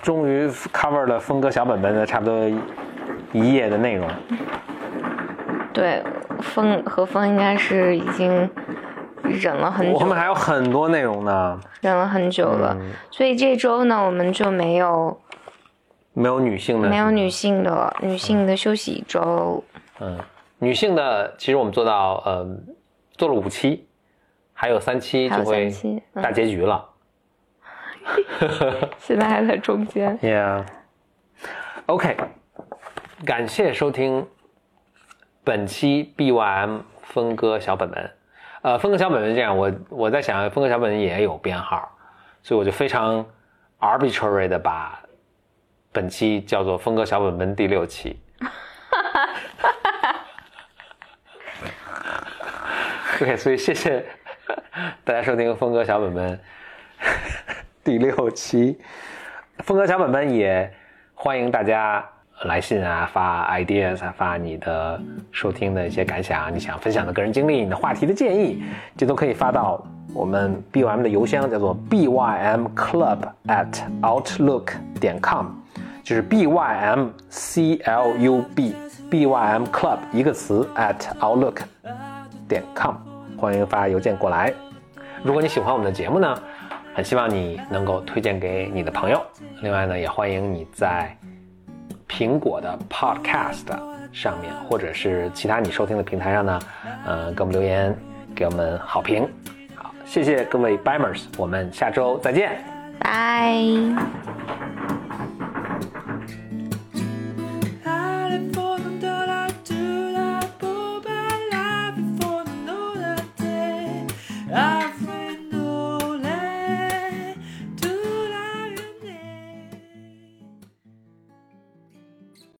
[0.00, 2.48] 终于 cover 了峰哥小本本的差不多
[3.32, 4.10] 一页的内容。
[5.78, 6.02] 对，
[6.40, 8.50] 风和风应该是已经
[9.22, 12.76] 忍了很久，我们还有很多内容呢，忍了很久了，
[13.12, 15.20] 所以这周呢，我们就没有
[16.14, 19.62] 没有女性的，没有女性的女性的休息一周。
[20.00, 20.18] 嗯，
[20.58, 22.44] 女性的其实我们做到呃
[23.12, 23.86] 做了五期，
[24.52, 25.72] 还有三期就会
[26.14, 26.84] 大结局了。
[28.98, 30.18] 现在还在中间。
[30.22, 30.64] Yeah.
[31.86, 32.16] OK，
[33.24, 34.26] 感谢收听
[35.48, 38.10] 本期 BYM 峰哥小本本。
[38.60, 41.90] 呃，峰哥小本本这样，我我在想，峰哥小本本也有编号，
[42.42, 43.24] 所以我就非常
[43.80, 45.00] arbitrary 的把
[45.90, 48.20] 本期叫做峰哥小本本第六期。
[53.22, 54.04] OK，所以谢谢
[55.02, 56.38] 大家收听峰哥小本本
[57.82, 58.78] 第六期。
[59.60, 60.70] 峰哥小本本也
[61.14, 62.06] 欢迎大家
[62.44, 65.00] 来信啊，发 ideas 啊，发你的
[65.32, 68.62] 收听的一些感想，你想分享的个人经历，你的话题的建议，
[68.96, 69.84] 这都可以发到
[70.14, 75.46] 我们 BYM 的邮箱，叫做 bymclub at outlook 点 com，
[76.04, 78.74] 就是 bym c l u b
[79.10, 81.62] bym club 一个词 at outlook
[82.48, 82.94] 点 com，
[83.36, 84.54] 欢迎发邮件过来。
[85.24, 86.38] 如果你喜欢我们的节目呢，
[86.94, 89.20] 很希望你能够推荐给你的朋友。
[89.62, 91.16] 另外呢，也欢迎你在
[92.08, 93.66] 苹果的 Podcast
[94.12, 96.58] 上面，或者是其他你收听的平台上呢，
[97.06, 97.94] 呃，给我们留言，
[98.34, 99.28] 给我们好评。
[99.74, 102.58] 好，谢谢各位 Bimers，我们下周再见。
[102.98, 103.62] 拜。